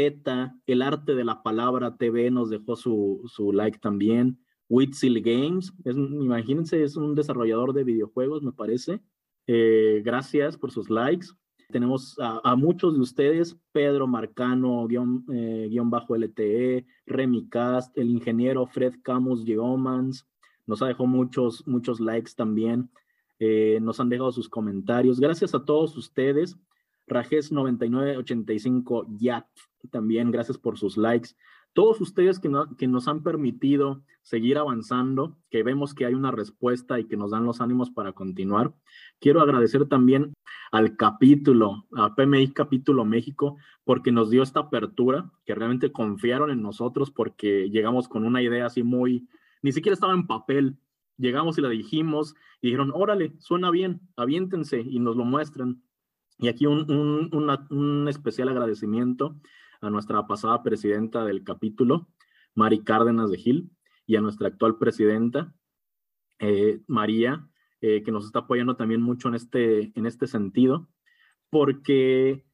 [0.65, 4.42] El Arte de la Palabra TV nos dejó su, su like también.
[4.69, 9.01] Witzel Games, es, imagínense, es un desarrollador de videojuegos, me parece.
[9.47, 11.27] Eh, gracias por sus likes.
[11.69, 18.09] Tenemos a, muchos de ustedes, Pedro Marcano, guion, eh, guion bajo LTE, Remy Cast, el
[18.09, 20.27] ingeniero Fred Camus Geomans,
[20.65, 22.89] nos ha dejado muchos, muchos likes también.
[23.39, 25.19] Eh, nos han dejado sus comentarios.
[25.19, 26.57] Gracias a todos ustedes.
[27.07, 29.45] Rajes9985 Yat,
[29.91, 31.31] también gracias por sus likes
[31.73, 36.99] todos ustedes que, que, nos han permitido seguir avanzando, que vemos que hay una respuesta
[36.99, 38.73] y que nos dan los ánimos para continuar.
[39.19, 40.33] Quiero agradecer también
[40.71, 46.61] al capítulo, a PMI Capítulo México, porque nos dio esta apertura, que realmente confiaron en
[46.61, 49.27] nosotros porque llegamos con una idea así muy,
[49.61, 50.77] ni siquiera estaba en papel.
[51.17, 55.83] Llegamos y la dijimos y dijeron, órale, suena bien, aviéntense y nos lo muestran.
[56.39, 59.39] Y aquí un, un, un especial agradecimiento
[59.83, 62.07] a nuestra pasada presidenta del capítulo,
[62.55, 63.71] Mari Cárdenas de Gil,
[64.05, 65.53] y a nuestra actual presidenta,
[66.39, 67.47] eh, María,
[67.81, 70.89] eh, que nos está apoyando también mucho en este, en este sentido,
[71.49, 72.45] porque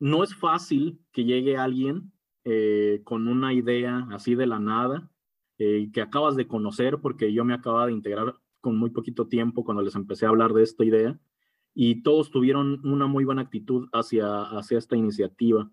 [0.00, 2.12] no es fácil que llegue alguien
[2.44, 5.10] eh, con una idea así de la nada,
[5.56, 9.84] que acabas de conocer, porque yo me acababa de integrar con muy poquito tiempo cuando
[9.84, 11.18] les empecé a hablar de esta idea,
[11.74, 15.70] y todos tuvieron una muy buena actitud hacia, hacia esta iniciativa.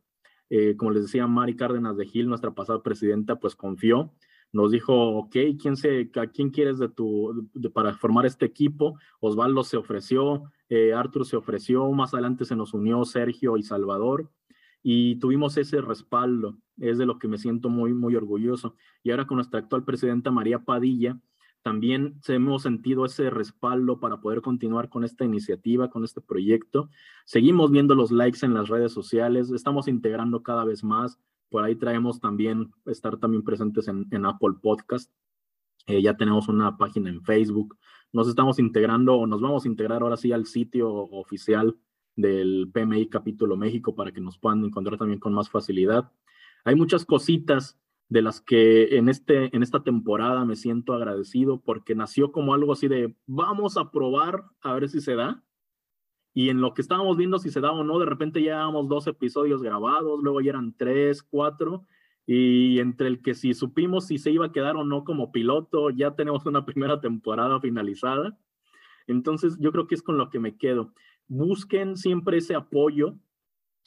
[0.53, 4.11] Eh, como les decía, Mari Cárdenas de Gil, nuestra pasada presidenta, pues confió,
[4.51, 8.99] nos dijo, ok, ¿quién, se, quién quieres de tu, para formar este equipo?
[9.21, 14.29] Osvaldo se ofreció, eh, Arthur se ofreció, más adelante se nos unió Sergio y Salvador,
[14.83, 18.75] y tuvimos ese respaldo, es de lo que me siento muy, muy orgulloso.
[19.03, 21.17] Y ahora con nuestra actual presidenta María Padilla,
[21.61, 26.89] también hemos sentido ese respaldo para poder continuar con esta iniciativa, con este proyecto.
[27.25, 31.19] Seguimos viendo los likes en las redes sociales, estamos integrando cada vez más.
[31.49, 35.11] Por ahí traemos también, estar también presentes en, Apple Podcast.
[35.87, 37.77] Eh, ya tenemos una página en Facebook,
[38.13, 41.75] nos estamos integrando o nos vamos a integrar ahora sí al sitio oficial
[42.15, 46.11] del PMI Capítulo México para que nos puedan encontrar también con más facilidad.
[46.63, 47.79] Hay muchas cositas
[48.11, 52.73] de las que en, este, en esta temporada me siento agradecido porque nació como algo
[52.73, 55.41] así de vamos a probar a ver si se da.
[56.33, 58.89] Y en lo que estábamos viendo si se da o no, de repente ya llevábamos
[58.89, 61.85] dos episodios grabados, luego ya eran tres, cuatro,
[62.25, 65.89] y entre el que si supimos si se iba a quedar o no como piloto,
[65.89, 68.37] ya tenemos una primera temporada finalizada.
[69.07, 70.93] Entonces yo creo que es con lo que me quedo.
[71.29, 73.15] Busquen siempre ese apoyo.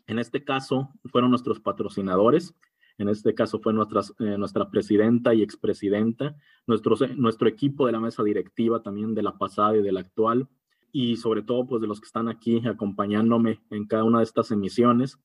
[0.07, 2.55] En este caso fueron nuestros patrocinadores.
[2.99, 6.37] En este caso fue eh, nuestra presidenta y expresidenta,
[6.67, 10.49] nuestro, nuestro equipo de la mesa directiva también de la pasada y de la actual,
[10.93, 14.51] y sobre todo pues de los que están aquí acompañándome en cada una de estas
[14.53, 15.19] emisiones,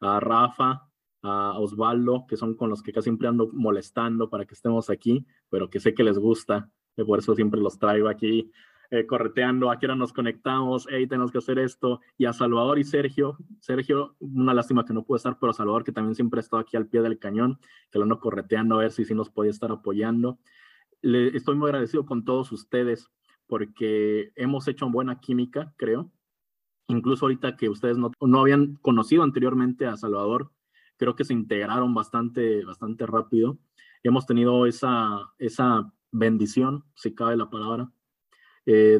[0.00, 0.88] a Rafa,
[1.22, 5.26] a Osvaldo, que son con los que casi siempre ando molestando para que estemos aquí,
[5.48, 8.50] pero que sé que les gusta, y por eso siempre los traigo aquí
[8.94, 12.78] eh, correteando, a qué hora nos conectamos, hey, tenemos que hacer esto, y a Salvador
[12.78, 16.42] y Sergio, Sergio, una lástima que no puede estar, pero Salvador que también siempre ha
[16.42, 17.58] estado aquí al pie del cañón,
[17.90, 20.38] que lo ando correteando a ver si sí nos podía estar apoyando.
[21.02, 23.10] Le, estoy muy agradecido con todos ustedes
[23.48, 26.12] porque hemos hecho buena química, creo.
[26.86, 30.52] Incluso ahorita que ustedes no, no habían conocido anteriormente a Salvador,
[30.98, 33.58] creo que se integraron bastante, bastante rápido.
[34.04, 37.90] Hemos tenido esa, esa bendición, si cabe la palabra,
[38.66, 38.98] eh,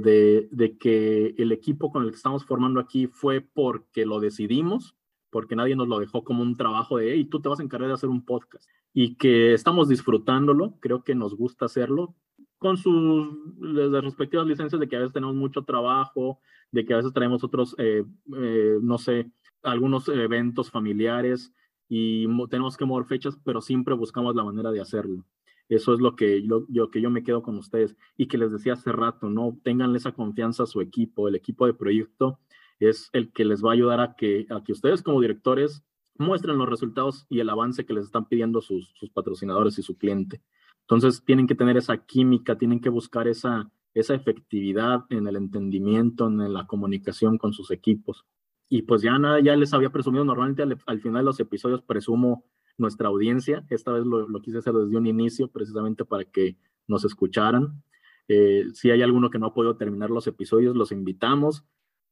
[0.51, 4.95] de, que el equipo con el que estamos formando aquí fue porque lo decidimos,
[5.31, 7.89] porque nadie nos lo dejó como un trabajo de, hey, tú te vas a encargar
[7.89, 8.69] de hacer un podcast.
[8.93, 12.15] Y que estamos disfrutándolo, creo que nos gusta hacerlo,
[12.59, 13.29] con sus
[13.61, 16.41] respectivas licencias de que a veces tenemos mucho trabajo,
[16.71, 18.05] de que a veces traemos otros, eh,
[18.37, 19.31] eh, no sé,
[19.63, 21.53] algunos eventos familiares
[21.89, 25.25] y tenemos que mover fechas, pero siempre buscamos la manera de hacerlo.
[25.69, 28.75] Eso es lo que yo, que yo me quedo con ustedes y que les decía
[28.75, 29.59] hace rato, ¿no?
[29.63, 32.39] Tengan esa confianza a su equipo, el equipo de proyecto
[32.81, 35.85] es el que les va a ayudar a que, a que ustedes como directores
[36.19, 39.97] muestren los resultados y el avance que les están pidiendo sus, sus patrocinadores y su
[39.97, 40.43] cliente.
[40.81, 46.27] Entonces tienen que tener esa química, tienen que buscar esa, esa efectividad en el entendimiento,
[46.27, 48.27] en la comunicación con sus equipos.
[48.69, 51.83] Y pues ya nada, ya les había presumido, normalmente al, al final de los episodios
[51.83, 52.45] presumo
[52.77, 53.65] nuestra audiencia.
[53.71, 56.57] Esta vez lo, quise hacer desde un inicio, precisamente para que
[56.87, 57.83] nos escucharan.
[58.29, 61.65] Eh, si hay alguno que no ha podido terminar los episodios, los invitamos.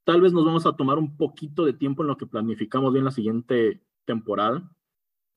[0.05, 3.05] Tal vez nos vamos a tomar un poquito de tiempo en lo que planificamos bien
[3.05, 4.71] la siguiente temporada,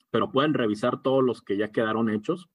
[0.09, 2.49] pero pueden revisar todos los que ya quedaron hechos,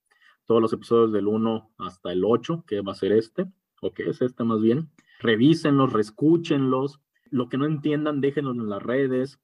[0.45, 3.49] todos los episodios del 1 hasta el 8, que va a ser este,
[3.81, 4.89] o que es este más bien.
[5.19, 6.99] Revísenlos, reescúchenlos.
[7.29, 9.39] Lo que no entiendan, déjenlos en las redes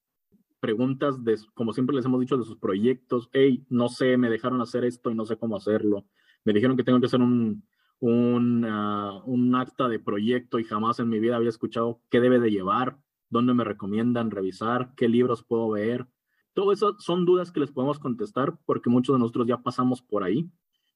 [0.59, 3.29] preguntas, de, como siempre les hemos dicho, de sus proyectos.
[3.33, 6.05] Hey, no sé, me dejaron hacer esto y no sé cómo hacerlo.
[6.43, 7.63] Me dijeron que tengo que hacer un,
[7.99, 12.39] un, ah, un acta de proyecto y jamás en mi vida había escuchado qué debe
[12.39, 12.99] de llevar,
[13.29, 16.07] dónde me recomiendan revisar, qué libros puedo ver.
[16.53, 20.23] Todo eso son dudas que les podemos contestar porque muchos de nosotros ya pasamos por
[20.23, 20.49] ahí.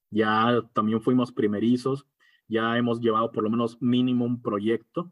[0.10, 2.06] Ya también fuimos primerizos,
[2.48, 5.12] ya hemos llevado por lo menos mínimo un proyecto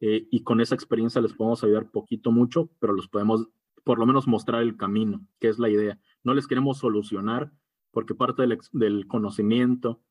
[0.00, 3.48] eh, y con esa experiencia les podemos ayudar poquito, mucho, pero los podemos
[3.84, 5.98] por lo menos mostrar el camino, que es la idea.
[6.22, 7.52] No les queremos solucionar,
[7.90, 10.02] porque parte del, conocimiento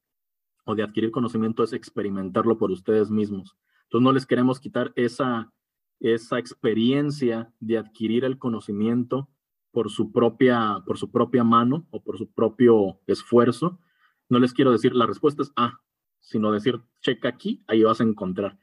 [0.66, 3.58] o de adquirir conocimiento es experimentarlo por ustedes mismos.
[3.84, 5.52] Entonces no les queremos quitar esa,
[6.00, 9.30] esa experiencia de adquirir el conocimiento
[9.72, 13.80] por su, propia, por su propia mano o por su propio esfuerzo.
[14.30, 15.82] No les quiero decir la respuesta es A,
[16.20, 18.60] sino decir checa aquí, ahí vas a encontrar.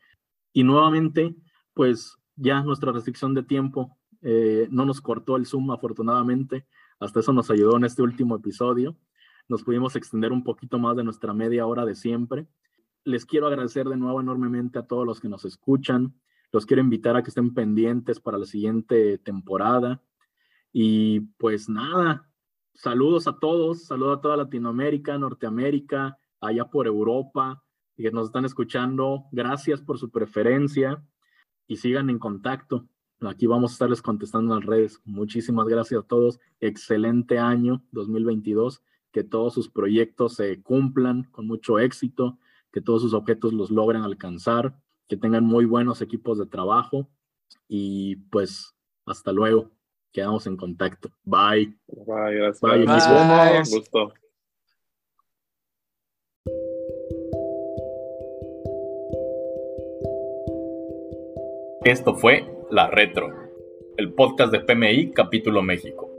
[0.52, 1.34] Y nuevamente,
[1.74, 6.66] pues ya nuestra restricción de tiempo eh, no nos cortó el Zoom afortunadamente,
[7.00, 8.96] hasta eso nos ayudó en este último episodio.
[9.48, 12.46] Nos pudimos extender un poquito más de nuestra media hora de siempre.
[13.04, 16.14] Les quiero agradecer de nuevo enormemente a todos los que nos escuchan.
[16.52, 20.02] Los quiero invitar a que estén pendientes para la siguiente temporada.
[20.72, 22.28] Y pues nada,
[22.74, 27.62] saludos a todos, saludos a toda Latinoamérica, Norteamérica, allá por Europa,
[27.96, 29.24] que nos están escuchando.
[29.32, 31.02] Gracias por su preferencia
[31.66, 32.86] y sigan en contacto.
[33.26, 35.00] Aquí vamos a estarles contestando en las redes.
[35.04, 36.38] Muchísimas gracias a todos.
[36.60, 38.82] Excelente año 2022.
[39.10, 42.38] Que todos sus proyectos se cumplan con mucho éxito,
[42.70, 47.08] que todos sus objetos los logren alcanzar, que tengan muy buenos equipos de trabajo
[47.66, 48.74] y pues
[49.06, 49.70] hasta luego.
[50.12, 51.10] Quedamos en contacto.
[51.24, 51.76] Bye.
[51.86, 52.60] Bye, gracias.
[52.60, 52.86] Bye.
[52.86, 53.58] Bye.
[53.68, 54.12] Gusto.
[61.84, 63.28] Esto fue la Retro,
[63.96, 66.17] el podcast de PMI Capítulo México.